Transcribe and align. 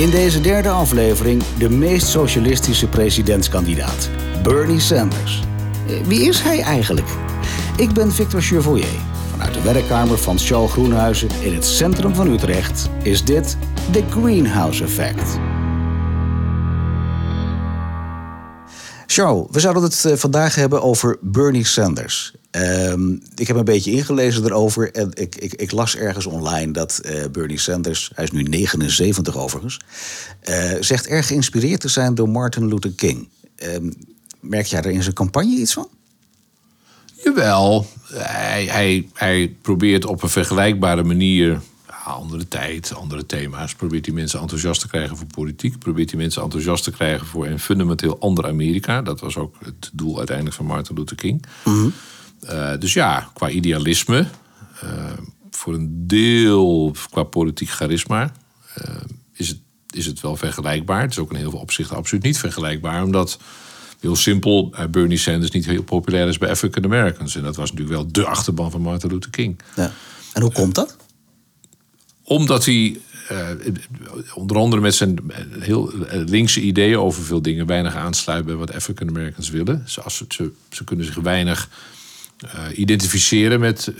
In 0.00 0.10
deze 0.10 0.40
derde 0.40 0.68
aflevering 0.68 1.42
de 1.58 1.70
meest 1.70 2.06
socialistische 2.06 2.86
presidentskandidaat, 2.88 4.10
Bernie 4.42 4.80
Sanders. 4.80 5.42
Eh, 5.88 6.00
Wie 6.06 6.20
is 6.20 6.40
hij 6.40 6.60
eigenlijk? 6.60 7.08
Ik 7.76 7.92
ben 7.92 8.12
Victor 8.12 8.40
Chevoyer. 8.42 9.00
Vanuit 9.30 9.54
de 9.54 9.62
werkkamer 9.62 10.18
van 10.18 10.38
Charles 10.38 10.72
Groenhuizen 10.72 11.28
in 11.40 11.54
het 11.54 11.64
centrum 11.64 12.14
van 12.14 12.32
Utrecht 12.32 12.90
is 13.02 13.24
dit 13.24 13.56
The 13.92 14.02
Greenhouse 14.10 14.84
Effect. 14.84 15.38
Charles, 19.12 19.46
we 19.50 19.60
zouden 19.60 19.82
het 19.82 20.04
eh, 20.04 20.16
vandaag 20.16 20.54
hebben 20.54 20.82
over 20.82 21.18
Bernie 21.20 21.66
Sanders. 21.66 22.32
Ehm, 22.50 23.12
ik 23.34 23.46
heb 23.46 23.56
een 23.56 23.64
beetje 23.64 23.90
ingelezen 23.90 24.44
erover 24.44 24.92
en 24.92 25.10
ik, 25.14 25.36
ik, 25.36 25.54
ik 25.54 25.70
las 25.72 25.96
ergens 25.96 26.26
online 26.26 26.72
dat 26.72 26.98
eh, 26.98 27.24
Bernie 27.32 27.58
Sanders, 27.58 28.10
hij 28.14 28.24
is 28.24 28.30
nu 28.30 28.42
79 28.42 29.36
overigens, 29.36 29.80
eh, 30.40 30.72
zegt 30.80 31.06
erg 31.06 31.26
geïnspireerd 31.26 31.80
te 31.80 31.88
zijn 31.88 32.14
door 32.14 32.28
Martin 32.28 32.68
Luther 32.68 32.92
King. 32.92 33.28
Ehm, 33.56 33.90
merk 34.40 34.66
jij 34.66 34.82
er 34.82 34.90
in 34.90 35.02
zijn 35.02 35.14
campagne 35.14 35.56
iets 35.56 35.72
van? 35.72 35.88
Jawel, 37.24 37.86
hij, 38.12 38.64
hij, 38.64 39.08
hij 39.12 39.56
probeert 39.62 40.04
op 40.04 40.22
een 40.22 40.28
vergelijkbare 40.28 41.04
manier, 41.04 41.60
ja, 42.04 42.12
andere 42.12 42.48
tijd, 42.48 42.94
andere 42.94 43.26
thema's, 43.26 43.74
probeert 43.74 44.04
die 44.04 44.14
mensen 44.14 44.40
enthousiast 44.40 44.80
te 44.80 44.88
krijgen 44.88 45.16
voor 45.16 45.26
politiek, 45.26 45.78
probeert 45.78 46.08
die 46.08 46.18
mensen 46.18 46.42
enthousiast 46.42 46.84
te 46.84 46.90
krijgen 46.90 47.26
voor 47.26 47.46
een 47.46 47.58
fundamenteel 47.58 48.20
ander 48.20 48.46
Amerika. 48.46 49.02
Dat 49.02 49.20
was 49.20 49.36
ook 49.36 49.54
het 49.64 49.90
doel 49.92 50.18
uiteindelijk 50.18 50.56
van 50.56 50.66
Martin 50.66 50.96
Luther 50.96 51.16
King. 51.16 51.44
Eh, 52.40 52.72
dus 52.78 52.92
ja, 52.92 53.30
qua 53.34 53.48
idealisme, 53.48 54.26
eh, 54.80 55.12
voor 55.50 55.74
een 55.74 56.06
deel 56.06 56.94
qua 57.10 57.22
politiek 57.22 57.70
charisma, 57.70 58.32
eh, 58.74 58.94
is, 59.32 59.48
het, 59.48 59.58
is 59.90 60.06
het 60.06 60.20
wel 60.20 60.36
vergelijkbaar. 60.36 61.02
Het 61.02 61.10
is 61.10 61.18
ook 61.18 61.30
in 61.30 61.36
heel 61.36 61.50
veel 61.50 61.60
opzichten 61.60 61.96
absoluut 61.96 62.24
niet 62.24 62.38
vergelijkbaar, 62.38 63.02
omdat 63.02 63.38
heel 64.00 64.16
simpel 64.16 64.74
Bernie 64.90 65.18
Sanders 65.18 65.50
niet 65.50 65.66
heel 65.66 65.82
populair 65.82 66.28
is 66.28 66.38
bij 66.38 66.50
African 66.50 66.84
Americans. 66.84 67.36
En 67.36 67.42
dat 67.42 67.56
was 67.56 67.70
natuurlijk 67.72 67.96
wel 67.96 68.12
de 68.12 68.26
achterban 68.26 68.70
van 68.70 68.80
Martin 68.80 69.10
Luther 69.10 69.30
King. 69.30 69.60
Ja. 69.76 69.92
En 70.32 70.42
hoe 70.42 70.52
komt 70.52 70.74
dat? 70.74 70.96
Omdat 72.30 72.64
hij 72.64 73.00
eh, 73.28 73.48
onder 74.34 74.56
andere 74.56 74.82
met 74.82 74.94
zijn 74.94 75.18
heel 75.58 75.92
eh, 75.92 76.20
linkse 76.26 76.60
ideeën 76.60 76.98
over 76.98 77.22
veel 77.22 77.42
dingen 77.42 77.66
weinig 77.66 77.94
aansluit 77.94 78.44
bij 78.44 78.54
wat 78.54 78.74
African 78.74 79.08
Americans 79.08 79.50
willen. 79.50 79.82
Ze, 79.86 80.02
ze, 80.28 80.50
ze, 80.70 80.84
kunnen 80.84 81.06
zich 81.06 81.14
weinig 81.14 81.68
eh, 82.38 82.78
identificeren 82.78 83.60
met, 83.60 83.92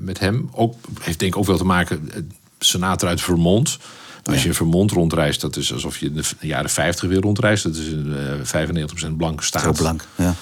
met 0.00 0.18
hem. 0.18 0.48
Ook, 0.52 0.76
heeft 1.00 1.18
denk 1.18 1.32
ik 1.32 1.38
ook 1.38 1.46
wel 1.46 1.56
te 1.56 1.64
maken, 1.64 2.10
senator 2.58 3.08
uit 3.08 3.20
Vermont. 3.20 3.78
Als 4.24 4.42
je 4.42 4.48
in 4.48 4.54
Vermont 4.54 4.90
rondreist, 4.90 5.40
dat 5.40 5.56
is 5.56 5.72
alsof 5.72 5.98
je 5.98 6.06
in 6.06 6.14
de 6.14 6.24
jaren 6.40 6.70
50 6.70 7.08
weer 7.08 7.20
rondreist. 7.20 7.62
Dat 7.62 7.76
is 7.76 7.86
een 7.86 8.16
eh, 8.52 8.68
95% 9.10 9.16
blanke 9.16 9.44
staat. 9.44 9.62
Zo 9.62 9.72
blank. 9.72 10.04
Ja. 10.16 10.34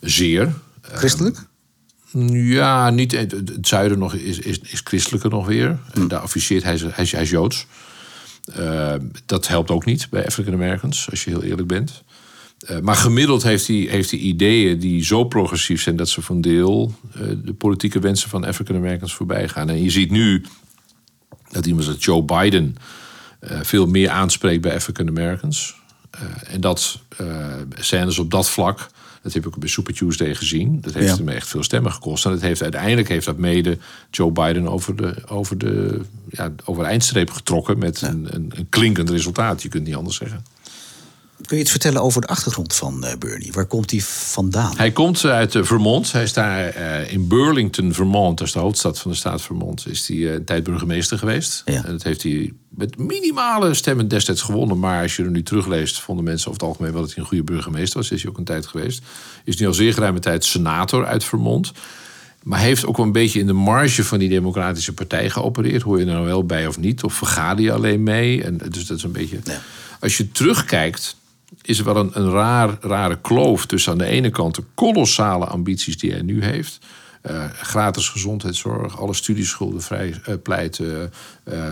Zeer. 0.00 0.52
Christelijk? 0.82 1.48
Ja, 2.32 2.90
niet, 2.90 3.12
het 3.12 3.66
zuiden 3.68 3.98
nog 3.98 4.14
is, 4.14 4.38
is, 4.38 4.58
is 4.58 4.80
christelijker 4.84 5.30
nog 5.30 5.46
weer. 5.46 5.78
En 5.92 6.08
Daar 6.08 6.22
officieert 6.22 6.62
hij, 6.62 6.76
hij, 6.90 7.04
is- 7.04 7.12
hij 7.12 7.22
is 7.22 7.30
Joods. 7.30 7.66
Eh, 8.54 8.94
dat 9.26 9.48
helpt 9.48 9.70
ook 9.70 9.84
niet 9.84 10.06
bij 10.10 10.26
African 10.26 10.54
Americans, 10.54 11.10
als 11.10 11.24
je 11.24 11.30
heel 11.30 11.42
eerlijk 11.42 11.68
bent. 11.68 12.02
Eh, 12.60 12.78
maar 12.78 12.94
gemiddeld 12.96 13.42
heeft 13.42 13.66
hij, 13.66 13.76
heeft 13.76 14.10
hij 14.10 14.20
ideeën 14.20 14.78
die 14.78 15.04
zo 15.04 15.24
progressief 15.24 15.82
zijn 15.82 15.96
dat 15.96 16.08
ze 16.08 16.22
van 16.22 16.40
deel 16.40 16.94
eh, 17.14 17.20
de 17.44 17.52
politieke 17.54 17.98
wensen 17.98 18.28
van 18.28 18.44
African 18.44 18.76
Americans 18.76 19.14
voorbij 19.14 19.48
gaan. 19.48 19.68
En 19.68 19.82
je 19.82 19.90
ziet 19.90 20.10
nu 20.10 20.44
dat 21.50 21.66
iemand 21.66 21.86
als 21.88 22.04
Joe 22.04 22.22
Biden 22.22 22.74
veel 23.62 23.86
meer 23.86 24.10
aanspreekt 24.10 24.60
bij 24.62 24.74
African 24.74 25.08
Americans. 25.08 25.74
En 26.46 26.60
dat 26.60 27.00
Sanders 27.78 28.18
op 28.18 28.30
dat 28.30 28.48
vlak, 28.50 28.90
dat 29.22 29.32
heb 29.32 29.46
ik 29.46 29.56
bij 29.56 29.68
Super 29.68 29.94
Tuesday 29.94 30.34
gezien, 30.34 30.80
dat 30.80 30.94
heeft 30.94 31.08
Ja. 31.08 31.16
hem 31.16 31.28
echt 31.28 31.48
veel 31.48 31.62
stemmen 31.62 31.92
gekost. 31.92 32.24
En 32.24 32.30
dat 32.30 32.40
heeft, 32.40 32.62
uiteindelijk 32.62 33.08
heeft 33.08 33.26
dat 33.26 33.36
mede 33.36 33.78
Joe 34.10 34.30
Biden 34.32 34.68
over 34.68 34.96
de, 34.96 35.14
over 35.28 35.58
de, 35.58 36.00
ja, 36.28 36.52
over 36.64 36.82
de 36.82 36.88
eindstreep 36.88 37.30
getrokken 37.30 37.78
met 37.78 38.02
een, 38.02 38.34
een, 38.34 38.52
een 38.54 38.66
klinkend 38.68 39.10
resultaat. 39.10 39.62
Je 39.62 39.68
kunt 39.68 39.82
het 39.82 39.88
niet 39.88 39.98
anders 39.98 40.16
zeggen. 40.16 40.44
Kun 41.46 41.56
je 41.56 41.62
iets 41.62 41.70
vertellen 41.70 42.02
over 42.02 42.20
de 42.20 42.26
achtergrond 42.26 42.74
van 42.74 43.04
eh, 43.04 43.18
Bernie? 43.18 43.52
Waar 43.52 43.66
komt 43.66 43.90
hij 43.90 44.00
vandaan? 44.00 44.76
Hij 44.76 44.90
komt 44.90 45.24
uit 45.24 45.54
eh, 45.54 45.62
Vermont. 45.62 46.12
Hij 46.12 46.22
is 46.22 46.32
daar 46.32 46.68
eh, 46.68 47.12
in 47.12 47.28
Burlington, 47.28 47.92
Vermont, 47.92 48.38
dat 48.38 48.46
is 48.46 48.52
de 48.52 48.58
hoofdstad 48.58 48.98
van 48.98 49.10
de 49.10 49.16
staat 49.16 49.42
Vermont, 49.42 49.86
is 49.86 50.08
hij 50.08 50.16
eh, 50.16 50.32
een 50.32 50.44
tijd 50.44 50.64
burgemeester 50.64 51.18
geweest. 51.18 51.62
Ja. 51.64 51.84
En 51.84 51.92
dat 51.92 52.02
heeft 52.02 52.22
hij 52.22 52.52
met 52.68 52.98
minimale 52.98 53.74
stemmen 53.74 54.08
destijds 54.08 54.42
gewonnen. 54.42 54.78
Maar 54.78 55.02
als 55.02 55.16
je 55.16 55.22
er 55.22 55.30
nu 55.30 55.42
terugleest, 55.42 56.00
vonden 56.00 56.24
mensen 56.24 56.48
over 56.48 56.60
het 56.60 56.70
algemeen 56.70 56.92
wel 56.92 57.00
dat 57.00 57.10
hij 57.10 57.18
een 57.22 57.28
goede 57.28 57.44
burgemeester 57.44 57.98
was. 57.98 58.10
Is 58.10 58.22
hij 58.22 58.30
ook 58.30 58.38
een 58.38 58.44
tijd 58.44 58.66
geweest. 58.66 59.02
Is 59.44 59.56
nu 59.56 59.66
al 59.66 59.74
zeer 59.74 59.92
geruime 59.92 60.18
tijd 60.18 60.44
senator 60.44 61.06
uit 61.06 61.24
Vermont. 61.24 61.72
Maar 62.42 62.58
hij 62.58 62.68
heeft 62.68 62.86
ook 62.86 62.96
wel 62.96 63.06
een 63.06 63.12
beetje 63.12 63.40
in 63.40 63.46
de 63.46 63.52
marge 63.52 64.04
van 64.04 64.18
die 64.18 64.28
Democratische 64.28 64.92
Partij 64.92 65.30
geopereerd. 65.30 65.82
Hoor 65.82 65.98
je 65.98 66.04
er 66.04 66.12
nou 66.12 66.24
wel 66.24 66.44
bij 66.44 66.66
of 66.66 66.78
niet? 66.78 67.02
Of 67.02 67.14
vergader 67.14 67.64
je 67.64 67.72
alleen 67.72 68.02
mee? 68.02 68.44
En 68.44 68.58
dus 68.68 68.86
dat 68.86 68.96
is 68.96 69.02
een 69.02 69.12
beetje. 69.12 69.38
Ja. 69.44 69.60
Als 70.00 70.16
je 70.16 70.30
terugkijkt, 70.32 71.16
is 71.62 71.78
er 71.78 71.84
wel 71.84 71.96
een, 71.96 72.10
een 72.12 72.30
raar, 72.30 72.76
rare 72.80 73.18
kloof 73.20 73.66
tussen 73.66 73.92
aan 73.92 73.98
de 73.98 74.04
ene 74.04 74.30
kant 74.30 74.54
de 74.54 74.64
kolossale 74.74 75.44
ambities 75.44 75.98
die 75.98 76.10
hij 76.10 76.22
nu 76.22 76.44
heeft. 76.44 76.78
Eh, 77.20 77.44
gratis 77.52 78.08
gezondheidszorg, 78.08 78.98
alle 78.98 79.14
studieschulden 79.14 79.82
vrij 79.82 80.14
eh, 80.24 80.34
pleiten. 80.42 81.12
eh, 81.44 81.70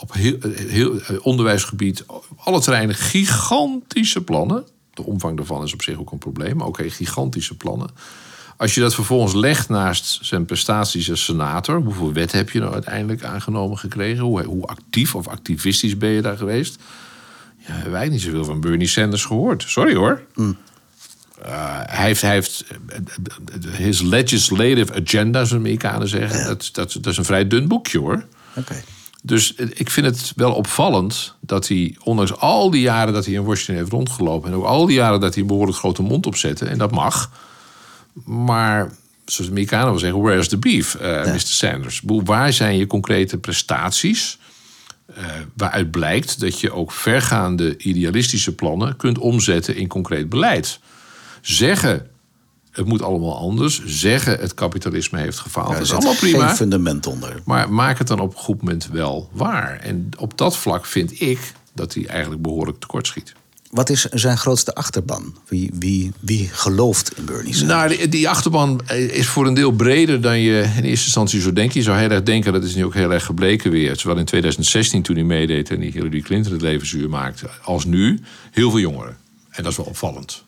op 0.00 0.12
heel, 0.12 0.36
heel 0.54 1.00
onderwijsgebied, 1.22 2.04
alle 2.36 2.60
terreinen 2.60 2.94
gigantische 2.94 4.24
plannen. 4.24 4.64
De 4.94 5.02
omvang 5.04 5.36
daarvan 5.36 5.62
is 5.62 5.72
op 5.72 5.82
zich 5.82 5.98
ook 5.98 6.10
een 6.10 6.18
probleem, 6.18 6.56
maar 6.56 6.66
oké, 6.66 6.90
gigantische 6.90 7.56
plannen. 7.56 7.90
Als 8.56 8.74
je 8.74 8.80
dat 8.80 8.94
vervolgens 8.94 9.34
legt 9.34 9.68
naast 9.68 10.18
zijn 10.22 10.44
prestaties 10.44 11.10
als 11.10 11.24
senator, 11.24 11.80
hoeveel 11.80 12.12
wet 12.12 12.32
heb 12.32 12.50
je 12.50 12.60
nou 12.60 12.72
uiteindelijk 12.72 13.24
aangenomen 13.24 13.78
gekregen? 13.78 14.24
Hoe, 14.24 14.44
hoe 14.44 14.66
actief 14.66 15.14
of 15.14 15.28
activistisch 15.28 15.98
ben 15.98 16.10
je 16.10 16.22
daar 16.22 16.36
geweest? 16.36 16.78
Ja, 17.68 17.74
hebben 17.74 17.92
wij 17.92 18.08
niet 18.08 18.20
zoveel 18.20 18.44
van 18.44 18.60
Bernie 18.60 18.88
Sanders 18.88 19.24
gehoord. 19.24 19.64
Sorry 19.66 19.94
hoor. 19.94 20.22
Eh, 21.42 21.80
hij 21.86 22.06
heeft, 22.06 22.20
hij 22.20 22.32
heeft 22.32 22.64
eh, 22.88 23.70
his 23.72 24.00
legislative 24.00 24.94
agenda, 24.94 25.32
zoals 25.32 25.50
de 25.50 25.56
Amerikanen 25.56 26.08
zeggen. 26.08 26.46
Dat, 26.46 26.68
dat, 26.72 26.92
dat 26.92 27.06
is 27.06 27.16
een 27.16 27.24
vrij 27.24 27.48
dun 27.48 27.68
boekje 27.68 27.98
hoor. 27.98 28.24
Dus 29.22 29.54
eh, 29.54 29.66
ik 29.74 29.90
vind 29.90 30.06
het 30.06 30.32
wel 30.36 30.52
opvallend 30.52 31.34
dat 31.40 31.68
hij, 31.68 31.96
ondanks 32.02 32.36
al 32.36 32.70
die 32.70 32.80
jaren 32.80 33.12
dat 33.12 33.24
hij 33.24 33.34
in 33.34 33.44
Washington 33.44 33.76
heeft 33.76 33.90
rondgelopen... 33.90 34.50
en 34.50 34.56
ook 34.56 34.64
al 34.64 34.86
die 34.86 34.96
jaren 34.96 35.20
dat 35.20 35.32
hij 35.32 35.42
een 35.42 35.48
behoorlijk 35.48 35.78
grote 35.78 36.02
mond 36.02 36.26
opzette, 36.26 36.64
en 36.64 36.78
dat 36.78 36.90
mag... 36.90 37.30
maar 38.24 38.92
zoals 39.24 39.46
de 39.46 39.50
Amerikanen 39.50 39.90
wel 39.90 39.98
zeggen, 39.98 40.22
where's 40.22 40.48
the 40.48 40.58
beef, 40.58 40.94
eh, 40.94 41.24
Mr. 41.24 41.38
Sanders? 41.38 42.02
Waar 42.04 42.52
zijn 42.52 42.76
je 42.76 42.86
concrete 42.86 43.38
prestaties... 43.38 44.38
eh, 45.14 45.24
waaruit 45.56 45.90
blijkt 45.90 46.40
dat 46.40 46.60
je 46.60 46.72
ook 46.72 46.92
vergaande 46.92 47.76
idealistische 47.76 48.54
plannen... 48.54 48.96
kunt 48.96 49.18
omzetten 49.18 49.76
in 49.76 49.88
concreet 49.88 50.28
beleid. 50.28 50.80
Zeggen, 51.40 52.06
het 52.70 52.86
moet 52.86 53.02
allemaal 53.02 53.38
anders. 53.38 53.84
Zeggen, 53.84 54.38
het 54.38 54.54
kapitalisme 54.54 55.18
heeft 55.18 55.38
gefaald. 55.38 55.72
dat 55.72 55.80
is 55.80 55.92
allemaal 55.92 56.14
prima. 56.14 56.46
Geen 56.46 56.56
fundament 56.56 57.06
onder. 57.06 57.42
Maar 57.44 57.72
maak 57.72 57.98
het 57.98 58.06
dan 58.06 58.20
op 58.20 58.32
een 58.32 58.40
goed 58.40 58.62
moment 58.62 58.88
wel 58.88 59.30
waar. 59.32 59.78
En 59.80 60.08
op 60.18 60.38
dat 60.38 60.56
vlak 60.56 60.86
vind 60.86 61.20
ik 61.20 61.52
dat 61.74 61.94
hij 61.94 62.06
eigenlijk 62.06 62.42
behoorlijk 62.42 62.80
tekortschiet. 62.80 63.34
Wat 63.70 63.90
is 63.90 64.04
zijn 64.04 64.38
grootste 64.38 64.74
achterban? 64.74 65.34
Wie, 65.48 65.70
wie, 65.78 66.12
wie 66.20 66.48
gelooft 66.52 67.16
in 67.16 67.24
Bernie 67.24 67.54
Sanders? 67.54 67.96
Nou, 67.96 68.08
die, 68.08 68.28
achterban 68.28 68.80
is 69.10 69.26
voor 69.26 69.46
een 69.46 69.54
deel 69.54 69.70
breder 69.70 70.20
dan 70.20 70.40
je 70.40 70.60
in 70.76 70.84
eerste 70.84 71.04
instantie 71.04 71.40
zou 71.40 71.52
denken. 71.52 71.78
Je 71.78 71.84
zou 71.84 71.98
heel 71.98 72.10
erg 72.10 72.22
denken, 72.22 72.52
dat 72.52 72.64
is 72.64 72.74
nu 72.74 72.84
ook 72.84 72.94
heel 72.94 73.12
erg 73.12 73.24
gebleken 73.24 73.70
weer. 73.70 73.96
Zowel 73.96 74.16
in 74.16 74.24
2016 74.24 75.02
toen 75.02 75.16
hij 75.16 75.24
meedeed 75.24 75.70
en 75.70 75.80
die 75.80 75.90
Hillary 75.90 76.20
Clinton 76.20 76.52
het 76.52 76.62
leven 76.62 76.86
zuur 76.86 77.08
maakte, 77.08 77.48
als 77.62 77.84
nu 77.84 78.20
heel 78.50 78.70
veel 78.70 78.80
jongeren. 78.80 79.16
En 79.50 79.62
dat 79.62 79.72
is 79.72 79.78
wel 79.78 79.86
opvallend. 79.86 80.44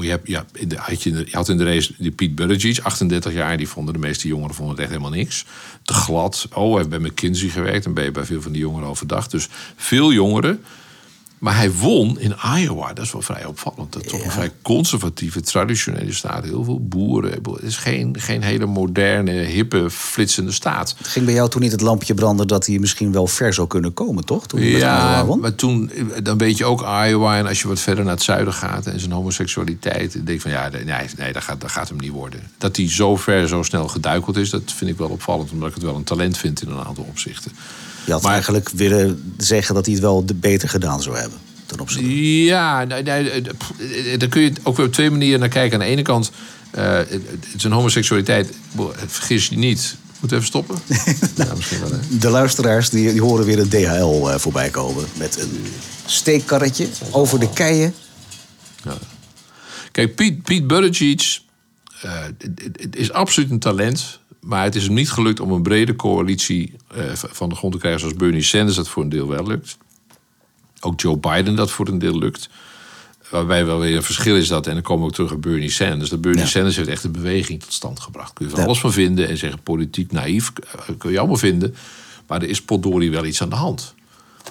Ja, 0.00 0.20
je, 0.24 0.36
had 0.76 1.02
je 1.02 1.26
had 1.30 1.48
in 1.48 1.56
de 1.56 1.64
race 1.64 1.94
die 1.98 2.10
Pete 2.10 2.32
Buttigieg, 2.34 2.82
38 2.82 3.32
jaar, 3.32 3.56
die 3.56 3.68
vonden 3.68 3.94
de 3.94 4.00
meeste 4.00 4.28
jongeren 4.28 4.54
vonden 4.54 4.74
het 4.74 4.84
echt 4.84 4.92
helemaal 4.92 5.18
niks. 5.18 5.44
Te 5.82 5.94
glad. 5.94 6.48
Oh, 6.52 6.68
hij 6.68 6.76
heeft 6.76 6.88
bij 6.88 6.98
McKinsey 6.98 7.48
gewerkt 7.48 7.84
en 7.84 7.94
ben 7.94 8.04
je 8.04 8.10
bij 8.10 8.24
veel 8.24 8.42
van 8.42 8.52
die 8.52 8.60
jongeren 8.60 8.88
overdag. 8.88 9.28
Dus 9.28 9.48
veel 9.76 10.12
jongeren. 10.12 10.64
Maar 11.40 11.56
hij 11.56 11.72
won 11.72 12.18
in 12.18 12.34
Iowa. 12.56 12.92
Dat 12.92 13.04
is 13.04 13.12
wel 13.12 13.22
vrij 13.22 13.44
opvallend. 13.44 13.92
Dat 13.92 14.04
is 14.04 14.10
toch 14.10 14.24
een 14.24 14.30
vrij 14.30 14.50
conservatieve, 14.62 15.40
traditionele 15.40 16.12
staat. 16.12 16.44
Heel 16.44 16.64
veel 16.64 16.80
boeren. 16.80 17.30
Het 17.30 17.62
is 17.62 17.76
geen, 17.76 18.20
geen 18.20 18.42
hele 18.42 18.66
moderne, 18.66 19.30
hippe, 19.30 19.90
flitsende 19.90 20.52
staat. 20.52 20.94
Het 20.98 21.06
ging 21.06 21.24
bij 21.24 21.34
jou 21.34 21.48
toen 21.48 21.60
niet 21.60 21.72
het 21.72 21.80
lampje 21.80 22.14
branden 22.14 22.46
dat 22.46 22.66
hij 22.66 22.78
misschien 22.78 23.12
wel 23.12 23.26
ver 23.26 23.52
zou 23.52 23.66
kunnen 23.68 23.94
komen, 23.94 24.24
toch? 24.24 24.46
Toen 24.46 24.60
Ja, 24.60 25.24
maar 25.24 25.54
toen, 25.54 25.90
dan 26.22 26.38
weet 26.38 26.56
je 26.56 26.64
ook 26.64 26.80
Iowa. 26.80 27.38
En 27.38 27.46
als 27.46 27.60
je 27.60 27.68
wat 27.68 27.80
verder 27.80 28.04
naar 28.04 28.14
het 28.14 28.22
zuiden 28.22 28.52
gaat 28.52 28.86
en 28.86 29.00
zijn 29.00 29.12
homoseksualiteit. 29.12 30.12
Dan 30.12 30.24
denk 30.24 30.36
ik 30.36 30.42
van 30.42 30.50
ja, 30.50 30.68
nee, 30.68 31.06
nee 31.16 31.32
dat, 31.32 31.42
gaat, 31.42 31.60
dat 31.60 31.70
gaat 31.70 31.88
hem 31.88 31.98
niet 31.98 32.12
worden. 32.12 32.40
Dat 32.58 32.76
hij 32.76 32.90
zo 32.90 33.16
ver, 33.16 33.48
zo 33.48 33.62
snel 33.62 33.88
geduikeld 33.88 34.36
is, 34.36 34.50
dat 34.50 34.62
vind 34.66 34.90
ik 34.90 34.96
wel 34.96 35.08
opvallend. 35.08 35.50
Omdat 35.50 35.68
ik 35.68 35.74
het 35.74 35.84
wel 35.84 35.94
een 35.94 36.04
talent 36.04 36.38
vind 36.38 36.62
in 36.62 36.68
een 36.68 36.84
aantal 36.84 37.04
opzichten. 37.08 37.52
Je 38.04 38.12
had 38.12 38.22
Maar- 38.22 38.32
eigenlijk 38.32 38.68
willen 38.68 39.34
zeggen 39.36 39.74
dat 39.74 39.84
hij 39.84 39.94
het 39.94 40.02
wel 40.02 40.24
beter 40.34 40.68
gedaan 40.68 41.02
zou 41.02 41.16
hebben. 41.16 41.38
Ten 41.66 41.80
opzichte. 41.80 42.44
Ja, 42.44 42.84
nee, 42.84 43.02
nee, 43.02 43.30
eh, 43.30 43.36
eh, 44.12 44.18
daar 44.18 44.28
kun 44.28 44.42
je 44.42 44.52
ook 44.62 44.76
weer 44.76 44.86
op 44.86 44.92
twee 44.92 45.10
manieren 45.10 45.40
naar 45.40 45.48
kijken. 45.48 45.78
Aan 45.80 45.84
de 45.86 45.90
ene 45.90 46.02
kant, 46.02 46.30
eh, 46.70 46.98
is 47.56 47.64
een 47.64 47.72
homoseksualiteit. 47.72 48.52
Vergis 49.06 49.46
je 49.46 49.56
niet. 49.56 49.96
Moet 50.20 50.32
even 50.32 50.46
stoppen? 50.46 50.78
ja, 51.36 51.54
misschien 51.56 51.80
wel. 51.80 51.90
De 52.20 52.28
luisteraars 52.28 52.90
die, 52.90 53.10
die 53.12 53.20
horen 53.20 53.44
weer 53.44 53.58
een 53.58 53.68
DHL 53.68 54.28
eh, 54.28 54.38
voorbij 54.38 54.70
komen. 54.70 55.04
Met 55.16 55.40
een 55.40 55.66
steekkarretje 56.06 56.88
over 57.10 57.40
de 57.40 57.50
keien. 57.52 57.94
Kijk, 59.92 60.14
Piet, 60.14 60.42
Piet 60.42 60.66
Buttigieg 60.66 61.40
het 62.76 62.96
is 62.96 63.12
absoluut 63.12 63.50
een 63.50 63.58
talent. 63.58 64.19
Maar 64.40 64.64
het 64.64 64.74
is 64.74 64.84
hem 64.84 64.94
niet 64.94 65.10
gelukt 65.10 65.40
om 65.40 65.52
een 65.52 65.62
brede 65.62 65.96
coalitie 65.96 66.72
eh, 66.94 67.04
van 67.14 67.48
de 67.48 67.54
grond 67.54 67.72
te 67.72 67.78
krijgen... 67.78 68.00
zoals 68.00 68.14
Bernie 68.16 68.42
Sanders 68.42 68.76
dat 68.76 68.88
voor 68.88 69.02
een 69.02 69.08
deel 69.08 69.28
wel 69.28 69.46
lukt. 69.46 69.76
Ook 70.80 71.00
Joe 71.00 71.16
Biden 71.18 71.54
dat 71.56 71.70
voor 71.70 71.88
een 71.88 71.98
deel 71.98 72.18
lukt. 72.18 72.48
Waarbij 73.30 73.66
wel 73.66 73.78
weer 73.78 73.96
een 73.96 74.02
verschil 74.02 74.36
is 74.36 74.48
dat, 74.48 74.66
en 74.66 74.72
dan 74.74 74.82
komen 74.82 75.02
we 75.02 75.08
ook 75.08 75.14
terug 75.14 75.32
op 75.32 75.42
Bernie 75.42 75.70
Sanders. 75.70 76.10
Dat 76.10 76.20
Bernie 76.20 76.40
Ja. 76.42 76.46
Sanders 76.48 76.76
heeft 76.76 76.88
echt 76.88 77.04
een 77.04 77.12
beweging 77.12 77.60
tot 77.62 77.72
stand 77.72 78.00
gebracht. 78.00 78.32
Kun 78.32 78.44
je 78.44 78.50
van 78.50 78.60
Ja. 78.60 78.66
alles 78.66 78.78
van 78.80 78.92
vinden 78.92 79.28
en 79.28 79.36
zeggen 79.36 79.62
politiek 79.62 80.12
naïef, 80.12 80.52
eh, 80.72 80.80
kun 80.98 81.10
je 81.10 81.18
allemaal 81.18 81.36
vinden. 81.36 81.74
Maar 82.26 82.42
er 82.42 82.48
is 82.48 82.62
potdorie 82.62 83.10
wel 83.10 83.24
iets 83.24 83.42
aan 83.42 83.48
de 83.48 83.54
hand. 83.56 83.94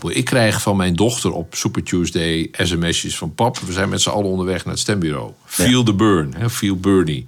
Ik 0.07 0.25
krijg 0.25 0.61
van 0.61 0.77
mijn 0.77 0.95
dochter 0.95 1.31
op 1.31 1.55
Super 1.55 1.83
Tuesday 1.83 2.49
sms'jes 2.51 3.17
van 3.17 3.33
pap. 3.33 3.59
We 3.59 3.71
zijn 3.73 3.89
met 3.89 4.01
z'n 4.01 4.09
allen 4.09 4.29
onderweg 4.29 4.63
naar 4.63 4.73
het 4.73 4.81
stembureau. 4.81 5.31
Feel 5.45 5.83
the 5.83 5.93
burn, 5.93 6.33
hè, 6.37 6.49
feel 6.49 6.75
Bernie. 6.77 7.27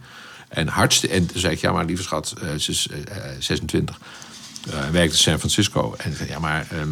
En 0.51 0.67
hartstikke. 0.67 1.15
En 1.15 1.25
toen 1.25 1.39
zei 1.39 1.53
ik, 1.53 1.59
ja, 1.59 1.71
maar 1.71 1.85
lieve 1.85 2.03
schat, 2.03 2.33
eh, 2.41 2.47
ze 2.57 2.71
is 2.71 2.87
eh, 2.91 3.17
eh, 3.17 3.23
26. 3.39 3.99
Eh, 4.69 4.73
Hij 4.79 4.91
werkt 4.91 5.11
in 5.11 5.17
San 5.17 5.37
Francisco. 5.37 5.95
En 5.97 6.13
ja, 6.27 6.39
maar 6.39 6.67
ehm, 6.71 6.87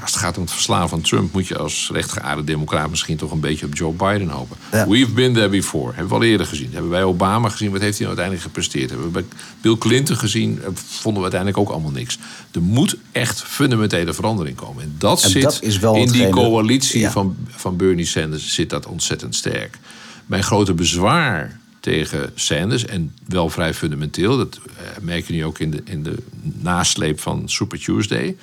als 0.00 0.12
het 0.12 0.16
gaat 0.16 0.36
om 0.36 0.42
het 0.42 0.52
verslaan 0.52 0.88
van 0.88 1.00
Trump... 1.00 1.32
moet 1.32 1.46
je 1.46 1.58
als 1.58 1.90
rechtgeaarde 1.92 2.44
democraat 2.44 2.90
misschien 2.90 3.16
toch 3.16 3.30
een 3.30 3.40
beetje 3.40 3.66
op 3.66 3.74
Joe 3.76 3.92
Biden 3.92 4.28
hopen. 4.28 4.56
Ja. 4.72 4.88
We've 4.88 5.10
been 5.12 5.32
there 5.34 5.48
before. 5.48 5.86
Hebben 5.92 6.08
we 6.08 6.14
al 6.14 6.22
eerder 6.22 6.46
gezien. 6.46 6.72
Hebben 6.72 6.90
wij 6.90 7.02
Obama 7.04 7.48
gezien. 7.48 7.70
Wat 7.70 7.80
heeft 7.80 7.98
hij 7.98 8.06
nou 8.06 8.18
uiteindelijk 8.18 8.42
gepresteerd? 8.46 8.90
Hebben 8.90 9.06
we 9.06 9.12
bij 9.12 9.24
Bill 9.60 9.76
Clinton 9.78 10.16
gezien. 10.16 10.60
eh, 10.62 10.68
Vonden 10.74 11.22
we 11.22 11.30
uiteindelijk 11.30 11.58
ook 11.58 11.68
allemaal 11.74 11.90
niks. 11.90 12.18
Er 12.50 12.62
moet 12.62 12.96
echt 13.12 13.42
fundamentele 13.42 14.12
verandering 14.14 14.56
komen. 14.56 14.82
En 14.82 14.94
dat 14.98 15.22
En 15.22 15.30
zit 15.30 15.42
dat 15.42 15.58
is 15.62 15.78
wel 15.78 15.94
in 15.94 16.08
die 16.12 16.28
coalitie 16.28 17.00
Ja. 17.00 17.10
van, 17.10 17.36
van 17.48 17.76
Bernie 17.76 18.06
Sanders... 18.06 18.54
zit 18.54 18.70
dat 18.70 18.86
ontzettend 18.86 19.34
sterk. 19.34 19.78
Mijn 20.26 20.42
grote 20.42 20.74
bezwaar 20.74 21.58
tegen 21.88 22.32
Sanders, 22.34 22.84
en 22.84 23.14
wel 23.26 23.50
vrij 23.50 23.74
fundamenteel... 23.74 24.36
dat 24.36 24.58
eh, 24.66 24.84
merk 25.00 25.26
je 25.26 25.32
nu 25.32 25.44
ook 25.44 25.58
in 25.58 25.70
de, 25.70 25.82
in 25.84 26.02
de 26.02 26.14
nasleep 26.42 27.20
van 27.20 27.42
Super 27.48 27.78
Tuesday... 27.78 28.36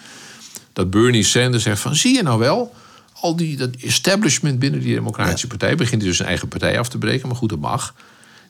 dat 0.74 0.90
Bernie 0.90 1.24
Sanders 1.24 1.64
zegt 1.64 1.82
van... 1.82 1.96
zie 1.96 2.16
je 2.16 2.24
nou 2.24 2.40
wel, 2.40 2.74
al 3.14 3.36
die 3.36 3.58
dat 3.58 3.70
establishment 3.76 4.60
binnen 4.60 4.80
die 4.80 4.94
Democratische 4.94 5.48
Partij... 5.48 5.76
begint 5.76 6.02
dus 6.02 6.16
zijn 6.16 6.28
eigen 6.28 6.48
partij 6.48 6.80
af 6.80 6.90
te 6.90 6.98
breken, 6.98 7.28
maar 7.28 7.38
goed, 7.38 7.50
dat 7.50 7.60
mag... 7.60 7.94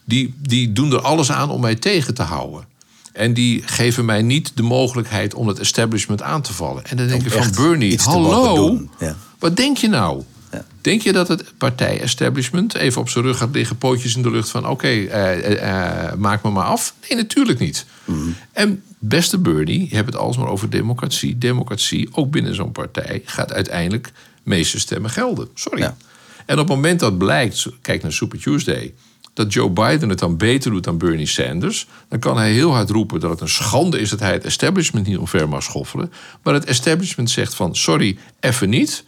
die, 0.06 0.34
die 0.38 0.74
doen 0.74 0.92
er 0.92 1.02
alles 1.02 1.32
aan 1.32 1.50
om 1.50 1.62
mij 1.62 1.76
tegen 1.76 2.14
te 2.14 2.24
houden. 2.24 2.66
En 3.14 3.34
die 3.34 3.64
geven 3.66 4.06
mij 4.06 4.22
niet 4.22 4.52
de 4.56 4.64
mogelijkheid 4.64 5.34
om 5.34 5.48
het 5.48 5.60
establishment 5.60 6.22
aan 6.22 6.42
te 6.42 6.54
vallen. 6.54 6.86
En 6.86 6.98
dan 6.98 7.08
denk 7.08 7.24
je 7.24 7.32
van 7.32 7.52
Bernie, 7.56 8.00
hallo. 8.02 8.82
Ja. 9.00 9.16
wat 9.40 9.56
denk 9.56 9.78
je 9.78 9.88
nou? 9.88 10.24
Ja. 10.56 10.66
Denk 10.82 11.02
je 11.02 11.12
dat 11.12 11.28
het 11.28 11.54
partij-establishment 11.58 12.76
even 12.76 13.02
op 13.02 13.10
zijn 13.10 13.26
rug 13.26 13.38
gaat 13.38 13.54
liggen, 13.54 13.78
pootjes 13.78 14.16
in 14.16 14.22
de 14.22 14.32
lucht 14.32 14.50
van: 14.50 14.68
oké, 14.68 14.88
eh, 14.88 15.06
eh, 15.06 16.08
eh, 16.08 16.14
maak 16.18 16.44
me 16.44 16.50
maar 16.50 16.66
af? 16.66 16.96
Nee, 17.10 17.18
natuurlijk 17.18 17.60
niet. 17.60 17.86
Mhm. 18.06 18.30
En 18.52 18.84
beste 19.00 19.38
Bernie, 19.38 19.88
je 19.90 19.96
hebt 19.96 20.08
het 20.08 20.18
alsmaar 20.18 20.48
over 20.48 20.70
democratie. 20.70 21.38
Democratie, 21.38 22.10
ook 22.12 22.32
binnen 22.32 22.56
zo'n 22.56 22.72
partij, 22.72 23.22
gaat 23.26 23.54
uiteindelijk 23.54 24.12
meeste 24.44 24.80
stemmen 24.80 25.10
gelden. 25.10 25.48
Sorry. 25.54 25.82
Ja. 25.82 25.98
En 26.46 26.60
op 26.60 26.68
het 26.68 26.76
moment 26.76 27.00
dat 27.00 27.18
blijkt, 27.18 27.66
kijk 27.82 28.02
naar 28.02 28.14
Super 28.14 28.40
Tuesday, 28.40 28.94
dat 29.34 29.54
Joe 29.54 29.70
Biden 29.70 30.10
het 30.10 30.20
dan 30.20 30.38
beter 30.38 30.72
doet 30.72 30.84
dan 30.84 30.98
Bernie 30.98 31.26
Sanders, 31.26 31.88
dan 32.10 32.20
kan 32.20 32.38
hij 32.38 32.52
heel 32.52 32.74
hard 32.74 32.90
roepen 32.90 33.20
dat 33.20 33.30
het 33.30 33.42
een 33.42 33.50
schande 33.50 34.00
is 34.00 34.10
dat 34.10 34.20
hij 34.20 34.32
het 34.32 34.46
establishment 34.46 35.08
niet 35.08 35.18
omver 35.18 35.50
mag 35.50 35.64
schoffelen. 35.64 36.12
Maar 36.44 36.54
het 36.54 36.66
establishment 36.66 37.30
zegt 37.30 37.54
van 37.56 37.76
sorry, 37.76 38.18
even 38.40 38.70
niet. 38.70 39.04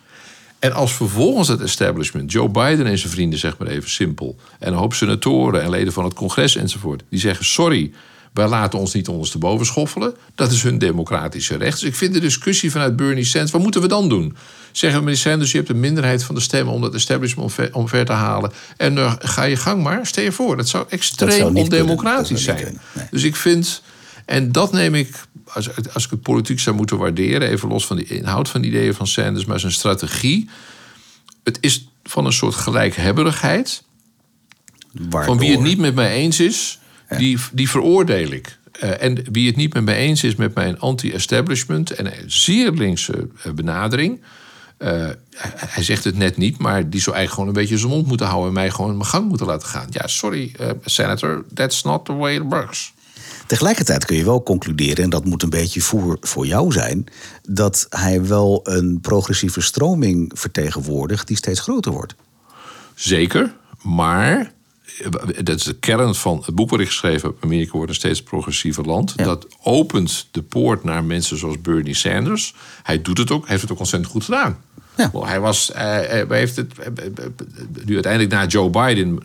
En 0.60 0.74
als 0.74 0.94
vervolgens 0.94 1.48
het 1.48 1.62
establishment, 1.62 2.32
Joe 2.32 2.50
Biden 2.50 2.86
en 2.86 2.98
zijn 2.98 3.12
vrienden, 3.12 3.40
zeg 3.40 3.58
maar 3.58 3.68
even 3.68 3.90
simpel, 3.90 4.36
en 4.60 4.72
een 4.72 4.80
hoop 4.80 4.94
senatoren 4.94 5.62
en 5.62 5.70
leden 5.70 5.94
van 5.94 6.04
het 6.04 6.14
congres 6.14 6.56
enzovoort, 6.56 7.04
die 7.10 7.20
zeggen: 7.20 7.46
Sorry, 7.46 7.92
wij 8.38 8.48
laten 8.48 8.80
ons 8.80 8.94
niet 8.94 9.08
ondersteboven 9.08 9.66
schoffelen. 9.66 10.16
Dat 10.36 10.52
is 10.52 10.64
hun 10.64 10.78
democratische 10.78 11.58
recht. 11.58 11.80
Dus 11.80 11.90
ik 11.90 11.96
vind 11.96 12.14
de 12.14 12.20
discussie 12.20 12.72
vanuit 12.72 12.96
Bernie 12.96 13.24
Sanders: 13.24 13.52
wat 13.52 13.62
moeten 13.62 13.82
we 13.82 13.88
dan 13.88 14.10
doen? 14.10 14.36
Zeggen 14.72 15.00
we, 15.00 15.06
meneer 15.06 15.22
Sanders, 15.22 15.52
je 15.52 15.58
hebt 15.58 15.70
een 15.70 15.80
minderheid 15.80 16.24
van 16.24 16.36
de 16.36 16.42
stemmen 16.42 16.74
om 16.74 16.82
dat 16.82 16.94
establishment 16.94 17.50
omver, 17.50 17.74
omver 17.74 18.06
te 18.06 18.12
halen. 18.12 18.52
En 18.78 18.98
eh, 18.98 19.14
ga 19.20 19.44
je 19.44 19.56
gang 19.56 19.84
maar, 19.84 20.06
stel 20.06 20.24
je 20.24 20.32
voor. 20.32 20.58
Dat 20.58 20.68
zou 20.68 20.86
extreem 20.90 21.58
ondemocratisch 21.58 22.30
Dat 22.30 22.40
zou 22.40 22.58
niet 22.58 22.66
zijn. 22.66 22.80
nee. 22.94 23.08
Dus 23.12 23.24
ik 23.24 23.36
vind, 23.36 23.82
en 24.28 24.52
dat 24.52 24.72
neem 24.72 24.96
ik, 24.96 25.26
als, 25.54 25.70
als 25.94 26.06
ik 26.06 26.10
het 26.10 26.22
politiek 26.22 26.60
zou 26.60 26.76
moeten 26.76 26.98
waarderen, 26.98 27.50
even 27.50 27.70
los 27.70 27.86
van 27.86 27.96
de 27.98 28.04
inhoud 28.06 28.50
van 28.50 28.62
de 28.62 28.68
ideeën 28.68 28.94
van 28.94 29.08
Sanders, 29.08 29.46
maar 29.46 29.60
zijn 29.60 29.72
strategie. 29.72 30.50
Het 31.44 31.58
is 31.62 31.88
van 32.04 32.26
een 32.26 32.34
soort 32.34 32.56
gelijkhebberigheid. 32.56 33.84
Van 35.26 35.38
wie 35.38 35.52
het 35.52 35.60
niet 35.62 35.78
met 35.78 35.96
mij 35.96 36.12
eens 36.12 36.40
is, 36.40 36.80
die, 37.18 37.38
die 37.52 37.70
veroordeel 37.70 38.32
ik. 38.32 38.58
Eh, 38.72 39.02
en 39.04 39.24
wie 39.32 39.48
het 39.48 39.56
niet 39.56 39.74
met 39.74 39.84
mij 39.84 39.96
eens 39.98 40.24
is 40.24 40.36
met 40.36 40.54
mijn 40.56 40.80
anti-establishment 40.80 41.92
en 41.92 42.12
zeer 42.26 42.72
linkse 42.72 43.28
eh, 43.44 43.52
benadering. 43.52 44.22
eh, 44.78 45.10
hij- 45.68 45.84
zegt 45.84 46.04
het 46.04 46.18
net 46.18 46.38
niet, 46.38 46.58
maar 46.58 46.90
die 46.90 47.02
zou 47.02 47.16
eigenlijk 47.16 47.32
gewoon 47.34 47.48
een 47.48 47.62
beetje 47.62 47.78
zijn 47.78 47.92
mond 47.92 48.08
moeten 48.08 48.26
houden 48.28 48.48
en 48.48 48.54
mij 48.54 48.70
gewoon 48.72 48.98
mijn 48.98 49.10
gang 49.10 49.28
moeten 49.28 49.46
laten 49.48 49.68
gaan. 49.68 49.88
Ja, 49.90 50.08
sorry, 50.08 50.52
senator, 50.86 51.46
that's 51.54 51.84
not 51.84 52.06
the 52.06 52.14
way 52.14 52.36
it 52.36 52.42
works. 52.50 52.94
Tegelijkertijd 53.48 54.06
kun 54.06 54.18
je 54.18 54.24
wel 54.24 54.44
concluderen, 54.44 55.04
en 55.04 55.10
dat 55.10 55.26
moet 55.26 55.44
een 55.44 55.50
beetje 55.50 55.82
voor, 55.82 56.18
voor 56.22 56.46
jou 56.46 56.72
zijn, 56.72 57.06
dat 57.44 57.86
hij 57.90 58.26
wel 58.26 58.60
een 58.64 59.00
progressieve 59.02 59.62
stroming 59.62 60.32
vertegenwoordigt 60.36 61.28
die 61.28 61.38
steeds 61.38 61.60
groter 61.60 61.92
wordt. 61.92 62.16
Zeker, 62.96 63.56
maar 63.82 64.54
eh, 65.04 65.44
dat 65.44 65.56
is 65.56 65.64
de 65.64 65.80
kern 65.80 66.16
van 66.16 66.44
het 66.46 66.56
boek 66.56 66.70
wat 66.70 66.80
ik 66.80 66.88
geschreven 66.88 67.30
heb. 67.30 67.44
Amerika 67.44 67.72
wordt 67.72 67.90
een 67.90 67.96
steeds 67.96 68.24
progressiever 68.24 68.86
land. 68.86 69.14
Ja. 69.16 69.24
Dat 69.24 69.48
opent 69.64 70.28
de 70.32 70.42
poort 70.42 70.84
naar 70.84 71.04
mensen 71.04 71.38
zoals 71.38 71.62
Bernie 71.62 71.96
Sanders. 71.96 72.56
Hij 72.84 73.02
doet 73.02 73.18
het 73.18 73.32
ook, 73.32 73.48
heeft 73.48 73.62
het 73.62 73.72
ook 73.72 73.80
ontzettend 73.80 74.12
goed 74.12 74.24
gedaan. 74.24 74.58
Ja. 74.98 75.12
Hij 75.14 75.40
was, 75.40 75.72
eh, 75.72 76.22
eh, 76.22 76.30
hij 76.30 76.38
heeft 76.38 76.56
het, 76.56 76.74
eh, 76.80 76.86
nu 77.86 77.94
uiteindelijk 77.94 78.34
na 78.34 78.46
Joe 78.46 78.70
Biden, 78.70 79.20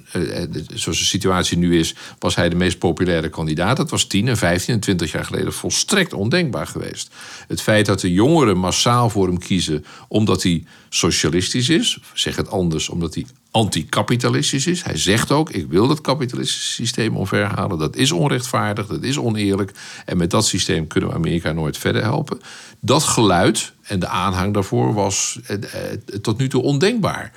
zoals 0.74 0.98
de 0.98 1.04
situatie 1.04 1.58
nu 1.58 1.78
is, 1.78 1.94
was 2.18 2.34
hij 2.34 2.48
de 2.48 2.56
meest 2.56 2.78
populaire 2.78 3.28
kandidaat. 3.28 3.76
Dat 3.76 3.90
was 3.90 4.04
10 4.04 4.28
en 4.28 4.36
15 4.36 4.74
en 4.74 4.80
20 4.80 5.12
jaar 5.12 5.24
geleden 5.24 5.52
volstrekt 5.52 6.12
ondenkbaar 6.12 6.66
geweest. 6.66 7.10
Het 7.48 7.62
feit 7.62 7.86
dat 7.86 8.00
de 8.00 8.12
jongeren 8.12 8.58
massaal 8.58 9.10
voor 9.10 9.26
hem 9.26 9.38
kiezen 9.38 9.84
omdat 10.08 10.42
hij 10.42 10.64
socialistisch 10.88 11.68
is, 11.68 11.98
zeg 12.14 12.36
het 12.36 12.50
anders, 12.50 12.88
omdat 12.88 13.14
hij 13.14 13.26
anticapitalistisch 13.52 14.66
is. 14.66 14.82
Hij 14.82 14.96
zegt 14.96 15.30
ook: 15.30 15.50
ik 15.50 15.66
wil 15.68 15.88
dat 15.88 16.00
kapitalistische 16.00 16.72
systeem 16.72 17.16
omverhalen. 17.16 17.78
Dat 17.78 17.96
is 17.96 18.12
onrechtvaardig, 18.12 18.86
dat 18.86 19.02
is 19.02 19.18
oneerlijk. 19.18 19.72
En 20.04 20.16
met 20.16 20.30
dat 20.30 20.46
systeem 20.46 20.86
kunnen 20.86 21.10
we 21.10 21.16
Amerika 21.16 21.52
nooit 21.52 21.78
verder 21.78 22.02
helpen. 22.02 22.40
Dat 22.80 23.02
geluid 23.02 23.72
en 23.82 24.00
de 24.00 24.08
aanhang 24.08 24.54
daarvoor 24.54 24.94
was 24.94 25.40
eh, 25.46 25.56
eh, 25.56 25.98
tot 26.20 26.38
nu 26.38 26.48
toe 26.48 26.62
ondenkbaar. 26.62 27.32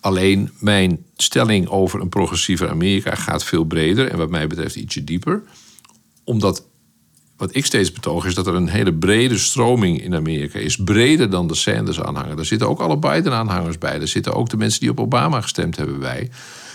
Alleen 0.00 0.50
mijn 0.58 1.04
stelling 1.16 1.68
over 1.68 2.00
een 2.00 2.08
progressiever 2.08 2.68
Amerika 2.68 3.14
gaat 3.14 3.44
veel 3.44 3.64
breder 3.64 4.10
en 4.10 4.18
wat 4.18 4.30
mij 4.30 4.46
betreft 4.46 4.76
ietsje 4.76 5.04
dieper. 5.04 5.42
Omdat 6.24 6.64
wat 7.46 7.56
ik 7.56 7.64
steeds 7.64 7.92
betoog 7.92 8.26
is 8.26 8.34
dat 8.34 8.46
er 8.46 8.54
een 8.54 8.68
hele 8.68 8.94
brede 8.94 9.38
stroming 9.38 10.02
in 10.02 10.14
Amerika 10.14 10.58
is. 10.58 10.76
Breder 10.76 11.30
dan 11.30 11.46
de 11.48 11.54
Sanders-aanhanger. 11.54 12.36
Daar 12.36 12.44
zitten 12.44 12.68
ook 12.68 12.80
alle 12.80 12.98
Biden-aanhangers 12.98 13.78
bij. 13.78 13.98
Daar 13.98 14.08
zitten 14.08 14.34
ook 14.34 14.48
de 14.48 14.56
mensen 14.56 14.80
die 14.80 14.90
op 14.90 15.00
Obama 15.00 15.40
gestemd 15.40 15.76
hebben 15.76 16.00
bij. 16.00 16.30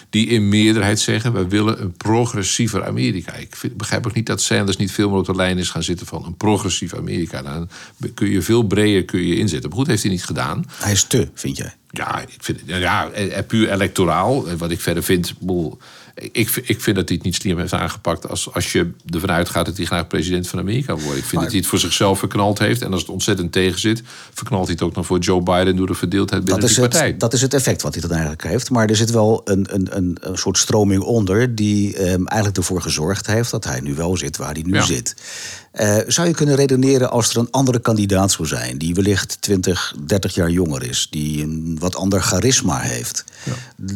Die 0.09 0.27
in 0.27 0.49
meerderheid 0.49 0.99
zeggen, 0.99 1.33
we 1.33 1.47
willen 1.47 1.81
een 1.81 1.91
progressiever 1.91 2.85
Amerika. 2.85 3.33
Ik 3.33 3.55
vind- 3.55 3.77
begrijp 3.77 4.07
ook 4.07 4.13
niet 4.13 4.25
dat 4.25 4.41
Sanders 4.41 4.77
niet 4.77 4.91
veel 4.91 5.09
meer 5.09 5.19
op 5.19 5.25
de 5.25 5.35
lijn 5.35 5.57
is 5.57 5.69
gaan 5.69 5.83
zitten 5.83 6.05
van 6.07 6.25
een 6.25 6.35
progressief 6.37 6.93
Amerika. 6.93 7.41
Dan 7.41 7.69
kun 8.13 8.29
je 8.29 8.41
veel 8.41 8.63
breder 8.63 9.05
kun 9.05 9.27
je 9.27 9.37
inzetten. 9.37 9.69
Maar 9.69 9.77
goed, 9.77 9.87
heeft 9.87 10.03
hij 10.03 10.11
niet 10.11 10.25
gedaan. 10.25 10.65
Hij 10.71 10.91
is 10.91 11.03
te, 11.03 11.29
vind 11.33 11.57
jij? 11.57 11.73
Ja, 11.91 12.19
ik 12.21 12.35
vind, 12.39 12.59
ja, 12.65 13.09
eh, 13.09 13.45
puur 13.47 13.71
electoraal. 13.71 14.47
eh, 14.47 14.53
Wat 14.53 14.71
ik 14.71 14.81
verder 14.81 15.03
vind. 15.03 15.33
Ik, 16.31 16.49
ik 16.63 16.81
vind 16.81 16.95
dat 16.95 17.07
hij 17.07 17.17
het 17.17 17.23
niet 17.25 17.35
slim 17.35 17.57
heeft 17.59 17.73
aangepakt. 17.73 18.29
Als, 18.29 18.53
als 18.53 18.71
je 18.71 18.91
ervan 19.09 19.31
uitgaat 19.31 19.65
dat 19.65 19.77
hij 19.77 19.85
graag 19.85 20.07
president 20.07 20.47
van 20.47 20.59
Amerika 20.59 20.93
worden. 20.95 21.17
Ik 21.17 21.23
vind 21.25 21.41
dat 21.41 21.49
hij 21.51 21.59
het 21.59 21.67
voor 21.69 21.79
zichzelf 21.79 22.19
verknald 22.19 22.59
heeft. 22.59 22.81
En 22.81 22.91
als 22.91 23.01
het 23.01 23.09
ontzettend 23.09 23.51
tegen 23.51 23.79
zit, 23.79 24.01
verknalt 24.33 24.63
hij 24.65 24.73
het 24.73 24.81
ook 24.83 24.95
nog 24.95 25.05
voor 25.05 25.19
Joe 25.19 25.41
Biden 25.41 25.75
door 25.75 25.87
de 25.87 25.93
verdeeldheid 25.93 26.43
binnen 26.43 26.61
Dat 26.61 26.69
is, 26.69 26.75
die 26.75 26.87
partij. 26.87 27.07
het, 27.07 27.19
dat 27.19 27.33
is 27.33 27.41
het 27.41 27.53
effect 27.53 27.81
wat 27.81 27.93
hij 27.93 28.01
dan 28.01 28.11
eigenlijk 28.11 28.43
heeft. 28.43 28.69
Maar 28.69 28.87
er 28.89 28.95
zit 28.95 29.11
wel 29.11 29.41
een, 29.45 29.67
een, 29.73 29.87
een, 29.97 30.17
een 30.21 30.37
soort 30.37 30.57
stroming 30.57 31.01
onder 31.03 31.55
die 31.55 31.95
ehm, 31.95 32.25
eigenlijk 32.25 32.57
ervoor 32.57 32.81
gezorgd 32.81 33.27
heeft 33.27 33.51
dat 33.51 33.63
hij 33.65 33.79
nu 33.79 33.93
wel 33.95 34.17
zit 34.17 34.37
waar 34.37 34.53
hij 34.53 34.63
nu 34.65 34.73
Ja. 34.73 34.81
zit. 34.85 35.15
Uh, 35.73 35.97
zou 36.07 36.27
je 36.27 36.33
kunnen 36.33 36.55
redeneren 36.55 37.11
als 37.11 37.29
er 37.29 37.37
een 37.37 37.51
andere 37.51 37.79
kandidaat 37.79 38.31
zou 38.31 38.47
zijn, 38.47 38.77
die 38.77 38.93
wellicht 38.93 39.41
20, 39.41 39.95
30 40.05 40.35
jaar 40.35 40.49
jonger 40.49 40.83
is, 40.83 41.07
die 41.09 41.43
een 41.43 41.77
wat 41.79 41.95
ander 41.95 42.21
charisma 42.21 42.79
heeft, 42.79 43.23
ja. 43.43 43.53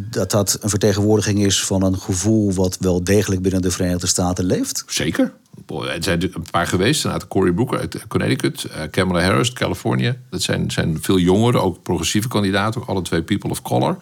dat 0.10 0.32
dat 0.32 0.58
een 0.62 0.70
vertegenwoordiging 0.70 1.46
is 1.46 1.66
van 1.66 1.84
een 1.84 2.00
gevoel 2.00 2.54
wat 2.54 2.78
wel 2.80 3.04
degelijk 3.04 3.42
binnen 3.42 3.62
de 3.62 3.72
Verenigde 3.72 4.08
Staten 4.08 4.46
leeft? 4.46 4.84
Zeker. 4.88 5.34
Er 5.68 6.04
zijn 6.04 6.22
een 6.22 6.46
paar 6.52 6.68
geweest. 6.68 7.02
Senator 7.02 7.28
Cory 7.28 7.54
Booker 7.54 7.80
uit 7.80 8.08
Connecticut, 8.08 8.66
uh, 8.68 8.82
Kamala 8.92 9.22
Harris, 9.22 9.54
Californië. 9.54 10.18
Dat 10.30 10.42
zijn, 10.42 10.72
zijn 10.72 10.98
veel 11.02 11.20
jongeren, 11.20 11.62
ook 11.62 11.84
progressieve 11.84 12.28
kandidaten, 12.28 12.82
ook 12.82 12.88
alle 12.88 13.02
twee 13.02 13.24
people 13.24 13.50
of 13.50 13.62
color. 13.62 13.98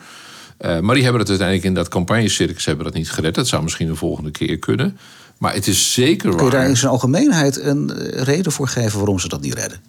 Uh, 0.60 0.80
maar 0.80 0.96
die 0.96 1.04
hebben 1.04 1.22
het 1.22 1.30
uiteindelijk 1.30 1.68
in 1.68 1.74
dat 1.74 1.88
campagnecircus 1.88 2.66
hebben 2.66 2.86
dat 2.86 2.94
niet 2.94 3.12
gered. 3.12 3.36
Dat 3.36 3.48
zou 3.48 3.64
misschien 3.64 3.90
een 3.90 3.96
volgende 3.96 4.32
keer 4.32 4.60
kunnen. 4.60 4.98
Maar 5.42 5.54
het 5.54 5.68
is 5.68 5.94
zeker 5.94 6.28
waar. 6.30 6.38
Kun 6.38 6.46
je 6.46 6.52
daar 6.52 6.70
in 6.70 6.78
zijn 6.78 6.92
algemeenheid 6.92 7.62
een 7.62 7.94
eh, 7.94 8.22
reden 8.24 8.52
voor 8.52 8.68
geven 8.68 8.98
waarom 8.98 9.20
ze 9.20 9.28
dat 9.28 9.42
niet 9.42 9.54
redden? 9.54 9.80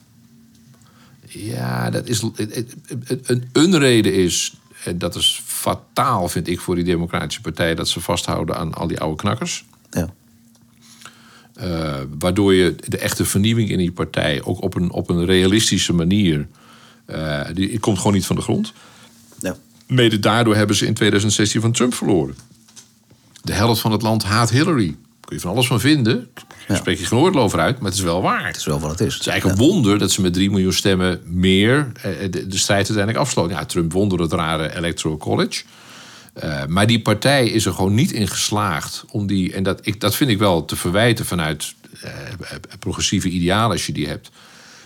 Ja, 1.26 1.90
dat 1.90 2.06
is, 2.06 2.22
een, 2.22 3.48
een 3.52 3.78
reden 3.78 4.14
is, 4.14 4.54
en 4.84 4.98
dat 4.98 5.14
is 5.14 5.42
fataal 5.44 6.28
vind 6.28 6.48
ik 6.48 6.60
voor 6.60 6.74
die 6.74 6.84
Democratische 6.84 7.40
Partij, 7.40 7.74
dat 7.74 7.88
ze 7.88 8.00
vasthouden 8.00 8.56
aan 8.56 8.74
al 8.74 8.86
die 8.86 9.00
oude 9.00 9.16
knakkers. 9.16 9.64
Ja. 9.90 10.12
Uh, 11.62 11.94
waardoor 12.18 12.54
je 12.54 12.74
de 12.88 12.98
echte 12.98 13.24
vernieuwing 13.24 13.70
in 13.70 13.78
die 13.78 13.92
partij 13.92 14.42
ook 14.44 14.62
op 14.62 14.74
een, 14.74 14.90
op 14.90 15.08
een 15.08 15.24
realistische 15.24 15.92
manier. 15.92 16.48
Uh, 17.06 17.40
die 17.54 17.78
komt 17.78 17.98
gewoon 17.98 18.12
niet 18.12 18.26
van 18.26 18.36
de 18.36 18.42
grond. 18.42 18.72
Ja. 19.38 19.56
Mede 19.86 20.18
daardoor 20.18 20.56
hebben 20.56 20.76
ze 20.76 20.86
in 20.86 20.94
2016 20.94 21.60
van 21.60 21.72
Trump 21.72 21.94
verloren. 21.94 22.34
De 23.42 23.52
helft 23.52 23.80
van 23.80 23.92
het 23.92 24.02
land 24.02 24.22
haat 24.22 24.50
Hillary 24.50 24.96
kun 25.24 25.36
je 25.36 25.42
van 25.42 25.50
alles 25.50 25.66
van 25.66 25.80
vinden. 25.80 26.28
Daar 26.68 26.76
spreek 26.76 26.98
je 26.98 27.06
geen 27.06 27.18
oordeel 27.18 27.40
over 27.40 27.58
uit, 27.58 27.78
maar 27.78 27.90
het 27.90 27.98
is 27.98 28.04
wel 28.04 28.22
waar. 28.22 28.46
Het 28.46 28.56
is 28.56 28.64
wel 28.64 28.80
wat 28.80 28.90
het 28.90 29.00
is. 29.00 29.12
Het 29.12 29.22
is 29.22 29.28
eigenlijk 29.28 29.60
een 29.60 29.66
wonder 29.66 29.98
dat 29.98 30.10
ze 30.10 30.20
met 30.20 30.32
3 30.32 30.50
miljoen 30.50 30.72
stemmen 30.72 31.20
meer 31.24 31.92
eh, 31.94 32.30
de, 32.30 32.46
de 32.46 32.58
strijd 32.58 32.86
uiteindelijk 32.86 33.18
afsloten. 33.18 33.56
Ja, 33.56 33.64
Trump 33.64 33.92
won 33.92 34.08
door 34.08 34.20
het 34.20 34.32
rare 34.32 34.76
Electoral 34.76 35.16
College. 35.16 35.62
Uh, 36.44 36.64
maar 36.66 36.86
die 36.86 37.00
partij 37.00 37.46
is 37.46 37.66
er 37.66 37.72
gewoon 37.72 37.94
niet 37.94 38.12
in 38.12 38.28
geslaagd 38.28 39.04
om 39.10 39.26
die. 39.26 39.52
En 39.52 39.62
dat, 39.62 39.86
ik, 39.86 40.00
dat 40.00 40.16
vind 40.16 40.30
ik 40.30 40.38
wel 40.38 40.64
te 40.64 40.76
verwijten 40.76 41.26
vanuit 41.26 41.74
uh, 42.04 42.10
progressieve 42.78 43.28
idealen 43.28 43.70
als 43.70 43.86
je 43.86 43.92
die 43.92 44.08
hebt. 44.08 44.30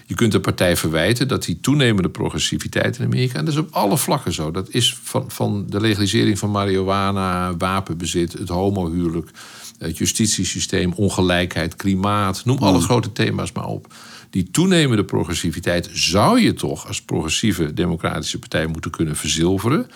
Je 0.07 0.15
kunt 0.15 0.33
de 0.33 0.41
partij 0.41 0.77
verwijten 0.77 1.29
dat 1.29 1.45
die 1.45 1.61
toenemende 1.61 2.09
progressiviteit 2.09 2.99
in 2.99 3.05
Amerika, 3.05 3.39
en 3.39 3.45
dat 3.45 3.55
is 3.55 3.61
op 3.61 3.69
alle 3.71 3.99
vlakken 3.99 4.33
zo. 4.33 4.51
Dat 4.51 4.69
is 4.71 4.99
van, 5.03 5.31
van 5.31 5.67
de 5.69 5.81
legalisering 5.81 6.39
van 6.39 6.51
marihuana, 6.51 7.57
wapenbezit, 7.57 8.33
het 8.33 8.49
homohuwelijk, 8.49 9.31
het 9.79 9.99
justitiesysteem, 9.99 10.93
ongelijkheid, 10.93 11.77
klimaat, 11.77 12.45
noem 12.45 12.59
alle 12.59 12.79
mm. 12.79 12.85
grote 12.85 13.13
thema's 13.13 13.53
maar 13.53 13.67
op. 13.67 13.95
Die 14.31 14.51
toenemende 14.51 15.05
progressiviteit 15.05 15.89
zou 15.93 16.41
je 16.41 16.55
toch 16.55 16.87
als 16.87 17.03
progressieve 17.03 17.75
democratische 17.75 18.39
partij 18.39 18.67
moeten 18.67 18.91
kunnen 18.91 19.17
verzilveren. 19.17 19.91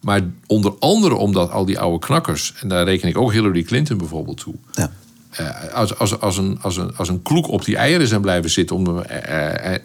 Maar 0.00 0.20
onder 0.46 0.74
andere 0.78 1.14
omdat 1.14 1.50
al 1.50 1.64
die 1.64 1.78
oude 1.78 2.06
knakkers, 2.06 2.54
en 2.60 2.68
daar 2.68 2.84
reken 2.84 3.08
ik 3.08 3.18
ook 3.18 3.32
Hillary 3.32 3.62
Clinton 3.62 3.98
bijvoorbeeld 3.98 4.36
toe. 4.36 4.54
Ja. 4.72 4.92
Uh, 5.40 5.74
als, 5.74 5.98
als, 5.98 6.20
als, 6.20 6.36
een, 6.36 6.58
als, 6.62 6.76
een, 6.76 6.96
als 6.96 7.08
een 7.08 7.22
kloek 7.22 7.48
op 7.48 7.64
die 7.64 7.76
eieren 7.76 8.06
zijn 8.06 8.20
blijven 8.20 8.50
zitten 8.50 8.76
om, 8.76 8.88
uh, 8.88 9.00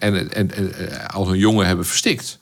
en, 0.02 0.32
en, 0.32 0.54
en, 0.54 0.72
als 1.12 1.28
een 1.28 1.38
jongen 1.38 1.66
hebben 1.66 1.86
verstikt. 1.86 2.38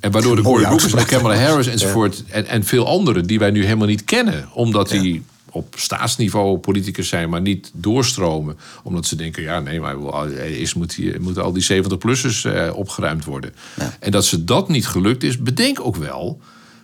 En 0.00 0.10
waardoor 0.10 0.36
de 0.36 0.42
Cory 0.42 0.68
Booker 0.68 0.98
en 0.98 1.06
Kamala 1.06 1.36
Harris 1.36 1.66
enzovoort 1.66 2.24
en, 2.30 2.46
en 2.46 2.64
veel 2.64 2.86
anderen 2.86 3.26
die 3.26 3.38
wij 3.38 3.50
nu 3.50 3.64
helemaal 3.64 3.86
niet 3.86 4.04
kennen, 4.04 4.48
omdat 4.52 4.88
die 4.88 5.22
op 5.54 5.74
staatsniveau 5.76 6.58
politicus 6.58 7.08
zijn, 7.08 7.28
maar 7.28 7.40
niet 7.40 7.70
doorstromen. 7.72 8.58
Omdat 8.82 9.06
ze 9.06 9.16
denken, 9.16 9.42
ja, 9.42 9.60
nee, 9.60 9.80
maar 9.80 10.28
is, 10.32 10.74
moet 10.74 10.96
die, 10.96 11.20
moeten 11.20 11.42
al 11.42 11.52
die 11.52 11.82
70-plussers 11.82 12.44
eh, 12.44 12.76
opgeruimd 12.76 13.24
worden. 13.24 13.54
En 14.00 14.10
dat 14.10 14.24
ze 14.24 14.44
dat 14.44 14.68
niet 14.68 14.86
gelukt 14.86 15.22
is, 15.22 15.38
bedenk 15.38 15.80
ook 15.80 15.96
wel. 15.96 16.40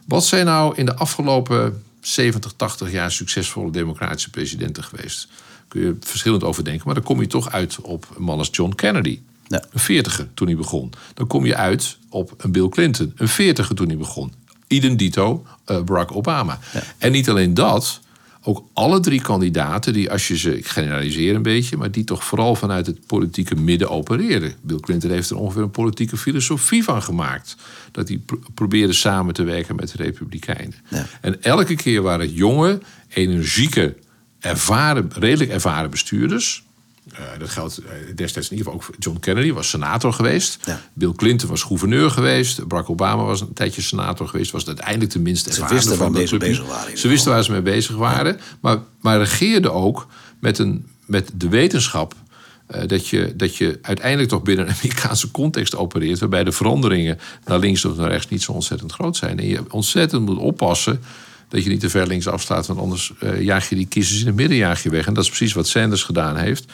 Wat 0.06 0.24
zijn 0.24 0.46
nou 0.46 0.76
in 0.76 0.86
de 0.86 0.94
afgelopen 0.94 1.82
70, 2.00 2.52
80 2.56 2.92
jaar 2.92 3.12
succesvolle 3.12 3.70
democratische 3.70 4.30
presidenten 4.30 4.84
geweest? 4.84 5.28
Kun 5.68 5.80
je 5.80 5.96
verschillend 6.00 6.44
over 6.44 6.64
denken, 6.64 6.82
maar 6.84 6.94
dan 6.94 7.04
kom 7.04 7.20
je 7.20 7.26
toch 7.26 7.52
uit 7.52 7.80
op 7.80 8.06
een 8.16 8.22
man 8.22 8.38
als 8.38 8.48
John 8.52 8.74
Kennedy. 8.74 9.20
Ja. 9.46 9.64
Een 9.72 9.80
veertiger 9.80 10.28
toen 10.34 10.46
hij 10.46 10.56
begon. 10.56 10.92
Dan 11.14 11.26
kom 11.26 11.46
je 11.46 11.56
uit 11.56 11.96
op 12.08 12.34
een 12.36 12.52
Bill 12.52 12.68
Clinton. 12.68 13.12
Een 13.16 13.28
veertiger 13.28 13.74
toen 13.74 13.86
hij 13.86 13.96
begon. 13.96 14.32
Idem 14.66 14.96
dito 14.96 15.46
uh, 15.66 15.80
Barack 15.80 16.16
Obama. 16.16 16.58
En 16.98 17.12
niet 17.12 17.28
alleen 17.28 17.54
dat, 17.54 18.00
ook 18.42 18.64
alle 18.73 19.00
drie 19.00 19.20
kandidaten, 19.20 19.92
die 19.92 20.11
als 20.11 20.28
je 20.28 20.38
ze, 20.38 20.56
ik 20.56 20.66
generaliseer 20.66 21.35
een 21.35 21.42
beetje, 21.42 21.76
maar 21.76 21.90
die 21.90 22.04
toch 22.04 22.25
vooral 22.25 22.54
vanuit 22.54 22.87
het 22.87 23.06
politieke 23.06 23.54
midden 23.54 23.90
opereren. 23.90 24.54
Bill 24.61 24.80
Clinton 24.80 25.11
heeft 25.11 25.30
er 25.30 25.37
ongeveer 25.37 25.62
een 25.62 25.70
politieke 25.70 26.16
filosofie 26.16 26.85
van 26.85 27.02
gemaakt. 27.02 27.56
Dat 27.92 28.09
hij 28.09 28.20
probeerde 28.54 28.92
samen 28.92 29.35
te 29.35 29.42
werken 29.42 29.76
met 29.76 29.92
de 29.97 30.02
Republikeinen. 30.02 30.75
Ja. 30.88 31.06
En 31.20 31.42
elke 31.42 31.75
keer 31.75 32.02
waren 32.02 32.26
het 32.26 32.37
jonge, 32.37 32.80
energieke, 33.09 33.97
ervaren, 34.38 35.11
redelijk 35.14 35.50
ervaren 35.50 35.90
bestuurders 35.90 36.64
uh, 37.12 37.19
dat 37.38 37.49
geldt 37.49 37.80
uh, 37.80 38.16
destijds 38.16 38.50
in 38.50 38.57
ieder 38.57 38.73
geval 38.73 38.88
ook 38.88 38.97
John 38.99 39.19
Kennedy 39.19 39.52
was 39.52 39.69
senator 39.69 40.12
geweest. 40.12 40.59
Bill 40.92 41.12
Clinton 41.12 41.49
was 41.49 41.62
gouverneur 41.62 42.11
geweest. 42.11 42.66
Barack 42.66 42.90
Obama 42.90 43.25
was 43.25 43.40
een 43.40 43.52
tijdje 43.52 43.83
senator 43.83 44.28
geweest. 44.28 44.50
Was 44.50 44.66
uiteindelijk 44.66 45.11
tenminste 45.11 45.52
Ze 45.52 45.66
wisten 45.69 45.99
waar 45.99 46.26
ze 46.26 46.37
mee 46.37 46.38
bezig 46.38 46.66
waren. 46.66 46.99
Ze 46.99 47.09
wisten 47.09 47.33
waar 47.33 47.45
ze 47.45 47.50
mee 47.52 47.62
bezig 47.62 47.97
waren. 47.97 48.40
Maar, 48.61 48.78
maar 49.00 49.19
regeerde 49.19 49.71
ook 49.71 50.07
met, 50.38 50.59
een, 50.59 50.87
met 51.07 51.30
de 51.35 51.49
wetenschap... 51.49 52.14
Uh, 52.75 52.87
dat, 52.87 53.09
je, 53.09 53.37
dat 53.37 53.57
je 53.57 53.78
uiteindelijk 53.83 54.28
toch 54.28 54.42
binnen 54.42 54.69
een 54.69 54.75
Amerikaanse 54.75 55.30
context 55.30 55.76
opereert... 55.76 56.19
waarbij 56.19 56.45
de 56.45 56.52
veranderingen 56.52 57.19
naar 57.45 57.59
links 57.59 57.85
of 57.85 57.97
naar 57.97 58.11
rechts 58.11 58.28
niet 58.28 58.42
zo 58.42 58.52
ontzettend 58.52 58.92
groot 58.92 59.16
zijn. 59.16 59.38
En 59.38 59.47
je 59.47 59.62
ontzettend 59.69 60.26
moet 60.26 60.38
oppassen 60.38 61.00
dat 61.50 61.64
je 61.64 61.71
niet 61.71 61.80
te 61.80 61.90
ver 61.90 62.07
links 62.07 62.28
afslaat... 62.28 62.66
want 62.66 62.80
anders 62.80 63.12
jaag 63.38 63.69
je 63.69 63.75
die 63.76 63.87
kiezers 63.87 64.21
in 64.21 64.26
het 64.26 64.37
midden 64.37 64.57
jaag 64.57 64.83
je 64.83 64.90
weg. 64.90 65.07
En 65.07 65.14
dat 65.14 65.23
is 65.23 65.28
precies 65.28 65.52
wat 65.52 65.69
Sanders 65.69 66.02
gedaan 66.02 66.37
heeft... 66.37 66.64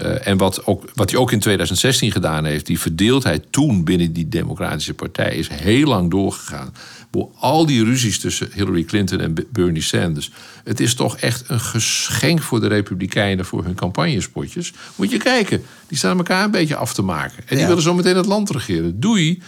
Uh, 0.00 0.26
en 0.26 0.36
wat, 0.36 0.66
ook, 0.66 0.90
wat 0.94 1.10
hij 1.10 1.20
ook 1.20 1.32
in 1.32 1.38
2016 1.38 2.12
gedaan 2.12 2.44
heeft, 2.44 2.66
die 2.66 2.80
verdeeldheid 2.80 3.44
toen 3.50 3.84
binnen 3.84 4.12
die 4.12 4.28
Democratische 4.28 4.94
Partij 4.94 5.34
is 5.34 5.48
heel 5.48 5.86
lang 5.86 6.10
doorgegaan. 6.10 6.74
Voor 7.12 7.28
al 7.38 7.66
die 7.66 7.84
ruzies 7.84 8.18
tussen 8.18 8.48
Hillary 8.54 8.84
Clinton 8.84 9.20
en 9.20 9.34
Bernie 9.52 9.82
Sanders. 9.82 10.30
Het 10.64 10.80
is 10.80 10.94
toch 10.94 11.16
echt 11.16 11.44
een 11.46 11.60
geschenk 11.60 12.42
voor 12.42 12.60
de 12.60 12.66
Republikeinen 12.66 13.44
voor 13.44 13.64
hun 13.64 13.74
campagnespotjes. 13.74 14.72
Moet 14.96 15.10
je 15.10 15.18
kijken, 15.18 15.62
die 15.88 15.98
staan 15.98 16.16
elkaar 16.16 16.44
een 16.44 16.50
beetje 16.50 16.76
af 16.76 16.94
te 16.94 17.02
maken. 17.02 17.44
En 17.46 17.56
die 17.56 17.66
willen 17.66 17.82
zo 17.82 17.94
meteen 17.94 18.16
het 18.16 18.26
land 18.26 18.50
regeren. 18.50 19.00
Doei. 19.00 19.42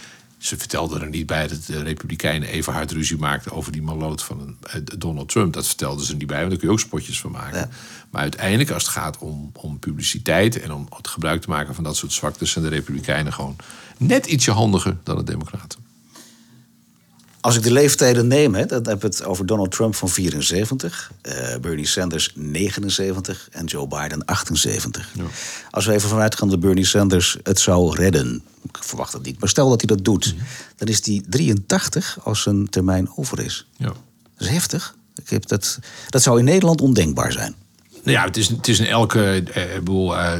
Ze 0.47 0.57
vertelden 0.57 1.01
er 1.01 1.09
niet 1.09 1.25
bij 1.25 1.47
dat 1.47 1.65
de 1.65 1.83
Republikeinen 1.83 2.49
even 2.49 2.73
hard 2.73 2.91
ruzie 2.91 3.17
maakten 3.17 3.51
over 3.51 3.71
die 3.71 3.81
maloot 3.81 4.23
van 4.23 4.57
eh, 4.61 4.81
Donald 4.97 5.29
Trump. 5.29 5.53
Dat 5.53 5.67
vertelden 5.67 6.05
ze 6.05 6.15
niet 6.15 6.27
bij, 6.27 6.37
want 6.37 6.49
daar 6.49 6.59
kun 6.59 6.67
je 6.67 6.73
ook 6.73 6.79
spotjes 6.79 7.19
van 7.19 7.31
maken. 7.31 7.69
Maar 8.09 8.21
uiteindelijk, 8.21 8.69
als 8.69 8.83
het 8.83 8.91
gaat 8.91 9.17
om, 9.17 9.51
om 9.53 9.79
publiciteit 9.79 10.59
en 10.59 10.73
om 10.73 10.87
het 10.95 11.07
gebruik 11.07 11.41
te 11.41 11.49
maken 11.49 11.75
van 11.75 11.83
dat 11.83 11.97
soort 11.97 12.11
zwaktes, 12.11 12.51
zijn 12.51 12.65
de 12.65 12.69
Republikeinen 12.69 13.33
gewoon 13.33 13.55
net 13.97 14.25
ietsje 14.25 14.51
handiger 14.51 14.97
dan 15.03 15.17
de 15.17 15.23
Democraten. 15.23 15.86
Als 17.41 17.55
ik 17.55 17.63
de 17.63 17.71
leeftijden 17.71 18.27
neem, 18.27 18.55
hè, 18.55 18.65
dan 18.65 18.87
heb 18.87 19.01
het 19.01 19.23
over 19.23 19.45
Donald 19.45 19.71
Trump 19.71 19.95
van 19.95 20.09
74, 20.09 21.11
uh, 21.21 21.53
eh, 21.53 21.61
Bernie 21.61 21.87
Sanders 21.87 22.31
79 22.35 23.47
en 23.51 23.65
Joe 23.65 23.87
Biden 23.87 24.25
78. 24.25 25.11
Ja. 25.13 25.23
Als 25.71 25.85
we 25.85 25.93
even 25.93 26.09
vanuit 26.09 26.35
gaan 26.35 26.49
dat 26.49 26.59
Bernie 26.59 26.85
Sanders 26.85 27.37
het 27.43 27.59
zou 27.59 27.95
redden, 27.95 28.43
ik 28.63 28.77
verwacht 28.83 29.13
het 29.13 29.23
niet, 29.23 29.39
maar 29.39 29.49
stel 29.49 29.69
dat 29.69 29.81
hij 29.81 29.95
dat 29.95 30.05
doet, 30.05 30.33
mhm. 30.35 30.43
dan 30.75 30.87
is 30.87 31.05
hij 31.05 31.23
83 31.29 32.17
als 32.23 32.41
zijn 32.41 32.69
termijn 32.69 33.09
over 33.15 33.39
is. 33.39 33.67
Ja. 33.77 33.85
Dat 33.85 33.95
is 34.37 34.47
heftig. 34.47 34.95
Ik 35.15 35.29
heb 35.29 35.47
dat, 35.47 35.79
dat 36.09 36.21
zou 36.21 36.39
in 36.39 36.45
Nederland 36.45 36.81
ondenkbaar 36.81 37.31
zijn. 37.31 37.55
Nou 38.03 38.17
ja, 38.17 38.23
het 38.23 38.37
is, 38.37 38.47
het 38.47 38.67
is 38.67 38.79
in 38.79 38.85
elke. 38.85 39.43
Eh, 39.53 39.75
ik 39.75 39.79
bedoel, 39.79 40.13
uh, 40.13 40.33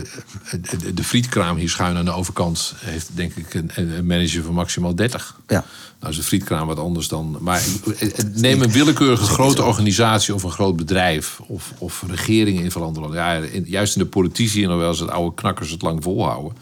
de, 0.79 0.93
de 0.93 1.03
frietkraam 1.03 1.57
hier 1.57 1.69
schuin 1.69 1.97
aan 1.97 2.05
de 2.05 2.11
overkant 2.11 2.73
heeft 2.77 3.09
denk 3.13 3.35
ik 3.35 3.53
een, 3.53 3.71
een 3.75 4.05
manager 4.05 4.43
van 4.43 4.53
maximaal 4.53 4.95
30. 4.95 5.39
Ja. 5.47 5.65
Nou 5.99 6.11
is 6.11 6.17
een 6.17 6.23
frietkraam 6.23 6.67
wat 6.67 6.79
anders 6.79 7.07
dan. 7.07 7.37
Maar 7.39 7.61
eh, 7.99 8.09
neem 8.33 8.61
een 8.61 8.71
willekeurige 8.71 9.23
grote 9.23 9.63
organisatie 9.63 10.33
of 10.33 10.43
een 10.43 10.51
groot 10.51 10.75
bedrijf 10.75 11.39
of, 11.47 11.73
of 11.77 12.03
regeringen 12.07 12.63
in 12.63 12.71
veranderen. 12.71 13.13
Ja, 13.13 13.39
juist 13.65 13.95
in 13.95 14.01
de 14.01 14.07
politici 14.07 14.63
en 14.63 14.77
wel 14.77 14.89
eens 14.89 14.99
het 14.99 15.09
oude 15.09 15.35
knakkers 15.35 15.71
het 15.71 15.81
lang 15.81 16.03
volhouden. 16.03 16.57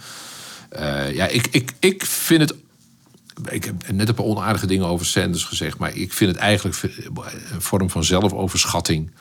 Uh, 0.79 1.15
ja, 1.15 1.27
ik, 1.27 1.47
ik, 1.51 1.73
ik 1.79 2.05
vind 2.05 2.41
het 2.41 2.55
ik 3.49 3.63
heb 3.63 3.91
net 3.91 4.07
een 4.07 4.15
paar 4.15 4.25
onaardige 4.25 4.67
dingen 4.67 4.85
over 4.85 5.05
Sanders 5.05 5.43
gezegd, 5.43 5.77
maar 5.77 5.95
ik 5.95 6.13
vind 6.13 6.31
het 6.31 6.39
eigenlijk 6.39 6.81
een 7.51 7.61
vorm 7.61 7.89
van 7.89 8.03
zelfoverschatting. 8.03 9.11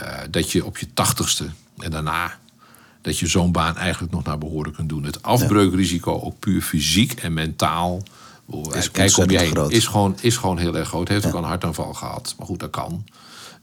Uh, 0.00 0.18
dat 0.30 0.50
je 0.50 0.64
op 0.64 0.78
je 0.78 0.86
tachtigste 0.94 1.50
en 1.78 1.90
daarna 1.90 2.38
dat 3.02 3.18
je 3.18 3.26
zo'n 3.26 3.52
baan 3.52 3.76
eigenlijk 3.76 4.12
nog 4.12 4.24
naar 4.24 4.38
behoren 4.38 4.72
kunt 4.72 4.88
doen. 4.88 5.04
Het 5.04 5.22
afbreukrisico, 5.22 6.20
ook 6.20 6.38
puur 6.38 6.62
fysiek 6.62 7.12
en 7.12 7.32
mentaal. 7.32 8.02
Is, 8.72 8.90
kijk 8.90 9.16
om 9.16 9.30
je 9.30 9.38
heen, 9.38 9.70
is, 9.70 9.86
gewoon, 9.86 10.16
is 10.20 10.36
gewoon 10.36 10.58
heel 10.58 10.76
erg 10.76 10.88
groot. 10.88 11.08
Heeft 11.08 11.26
ook 11.26 11.34
een 11.34 11.44
hartaanval 11.44 11.92
gehad. 11.92 12.34
Maar 12.38 12.46
goed, 12.46 12.60
dat 12.60 12.70
kan. 12.70 13.04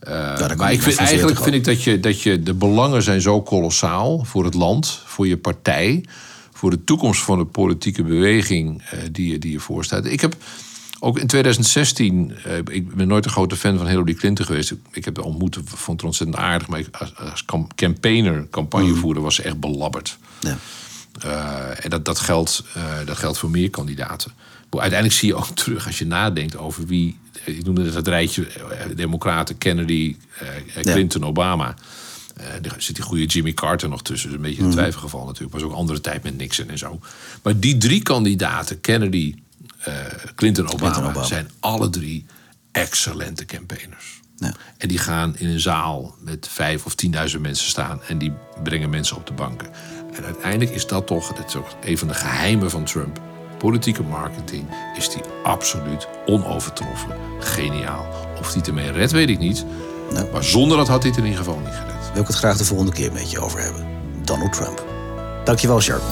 kan 0.00 0.56
maar 0.56 0.72
ik 0.72 0.82
vind, 0.82 0.96
eigenlijk 0.96 1.38
40 1.38 1.42
vind 1.42 1.54
ik 1.54 1.64
dat 1.64 1.82
je, 1.82 2.00
dat 2.00 2.22
je 2.22 2.42
de 2.42 2.54
belangen 2.54 3.02
zijn 3.02 3.20
zo 3.20 3.42
kolossaal 3.42 4.24
voor 4.24 4.44
het 4.44 4.54
land, 4.54 5.02
voor 5.04 5.26
je 5.26 5.36
partij, 5.36 6.04
voor 6.52 6.70
de 6.70 6.84
toekomst 6.84 7.22
van 7.22 7.38
de 7.38 7.44
politieke 7.44 8.02
beweging 8.02 8.82
eh, 8.82 8.98
die, 9.12 9.32
je, 9.32 9.38
die 9.38 9.52
je 9.52 9.60
voorstaat. 9.60 10.04
Ik 10.04 10.20
heb 10.20 10.36
ook 11.00 11.18
in 11.18 11.26
2016, 11.26 12.32
eh, 12.44 12.56
ik 12.70 12.94
ben 12.94 13.08
nooit 13.08 13.24
een 13.24 13.30
grote 13.30 13.56
fan 13.56 13.76
van 13.76 13.86
Hillary 13.86 14.14
Clinton 14.14 14.46
geweest. 14.46 14.70
Ik, 14.70 14.78
ik 14.92 15.04
heb 15.04 15.16
haar 15.16 15.24
ontmoet, 15.24 15.58
vond 15.64 15.96
het 16.00 16.06
ontzettend 16.06 16.38
aardig, 16.38 16.68
maar 16.68 16.78
ik, 16.78 16.88
als, 16.96 17.16
als 17.16 17.44
cam- 17.44 17.74
campaigner, 17.74 18.46
campagnevoerder, 18.50 19.22
was 19.22 19.34
ze 19.34 19.42
echt 19.42 19.60
belabberd. 19.60 20.18
Ja. 20.40 20.56
Eh, 21.20 21.84
en 21.84 21.90
dat, 21.90 22.04
dat, 22.04 22.18
geldt, 22.18 22.64
eh, 22.74 22.82
dat 23.04 23.16
geldt 23.18 23.38
voor 23.38 23.50
meer 23.50 23.70
kandidaten. 23.70 24.32
Maar 24.70 24.80
Uiteindelijk 24.80 25.20
zie 25.20 25.28
je 25.28 25.34
ook 25.34 25.46
terug 25.46 25.86
als 25.86 25.98
je 25.98 26.06
nadenkt 26.06 26.56
over 26.56 26.86
wie. 26.86 27.18
Ik 27.44 27.64
noemde 27.64 27.84
het 27.84 27.94
het 27.94 28.08
rijtje: 28.08 28.46
Democraten, 28.96 29.58
Kennedy, 29.58 30.16
Clinton, 30.82 31.24
Obama. 31.24 31.74
Eh, 32.36 32.46
er 32.46 32.74
zit 32.78 32.94
die 32.94 33.04
goede 33.04 33.24
Jimmy 33.24 33.52
Carter 33.52 33.88
nog 33.88 34.02
tussen. 34.02 34.28
Dus 34.28 34.36
een 34.36 34.42
beetje 34.44 34.62
een 34.62 34.70
twijfelgeval 34.70 35.26
natuurlijk. 35.26 35.52
Was 35.52 35.62
ook 35.62 35.72
andere 35.72 36.00
tijd 36.00 36.22
met 36.22 36.36
Nixon 36.36 36.68
en 36.68 36.78
zo. 36.78 37.00
Maar 37.42 37.58
die 37.58 37.76
drie 37.78 38.02
kandidaten, 38.02 38.80
Kennedy, 38.80 39.34
eh, 39.84 39.94
Clinton, 40.34 40.72
Obama, 40.72 40.98
Obama. 40.98 41.22
zijn 41.22 41.50
alle 41.60 41.90
drie 41.90 42.26
excellente 42.72 43.44
campaigners. 43.44 44.20
Ja. 44.36 44.54
En 44.76 44.88
die 44.88 44.98
gaan 44.98 45.36
in 45.36 45.48
een 45.48 45.60
zaal 45.60 46.14
met 46.18 46.48
vijf 46.48 46.84
of 46.84 46.94
tienduizend 46.94 47.42
mensen 47.42 47.68
staan 47.68 48.02
en 48.02 48.18
die 48.18 48.32
brengen 48.62 48.90
mensen 48.90 49.16
op 49.16 49.26
de 49.26 49.32
banken. 49.32 49.68
En 50.14 50.24
uiteindelijk 50.24 50.70
is 50.70 50.86
dat 50.86 51.06
toch, 51.06 51.32
dat 51.32 51.48
is 51.48 51.56
ook 51.56 51.68
een 51.84 51.98
van 51.98 52.08
de 52.08 52.14
geheimen 52.14 52.70
van 52.70 52.84
Trump. 52.84 53.20
Politieke 53.58 54.02
marketing 54.02 54.66
is 54.96 55.08
die 55.10 55.22
absoluut 55.44 56.08
onovertroffen. 56.26 57.16
Geniaal. 57.40 58.06
Of 58.38 58.46
hij 58.46 58.56
het 58.56 58.66
ermee 58.66 58.90
redt, 58.90 59.12
weet 59.12 59.28
ik 59.28 59.38
niet. 59.38 59.64
Nou. 60.12 60.32
Maar 60.32 60.44
zonder 60.44 60.76
dat 60.76 60.88
had 60.88 61.02
hij 61.02 61.10
het 61.10 61.18
in 61.20 61.26
ieder 61.26 61.44
geval 61.44 61.58
niet 61.58 61.74
gered. 61.74 62.12
Wil 62.12 62.22
ik 62.22 62.28
het 62.28 62.36
graag 62.36 62.56
de 62.56 62.64
volgende 62.64 62.92
keer 62.92 63.12
met 63.12 63.30
je 63.30 63.40
over 63.40 63.60
hebben. 63.60 63.86
Donald 64.24 64.52
Trump. 64.52 64.84
Dankjewel, 65.44 65.80
Sharp. 65.80 66.02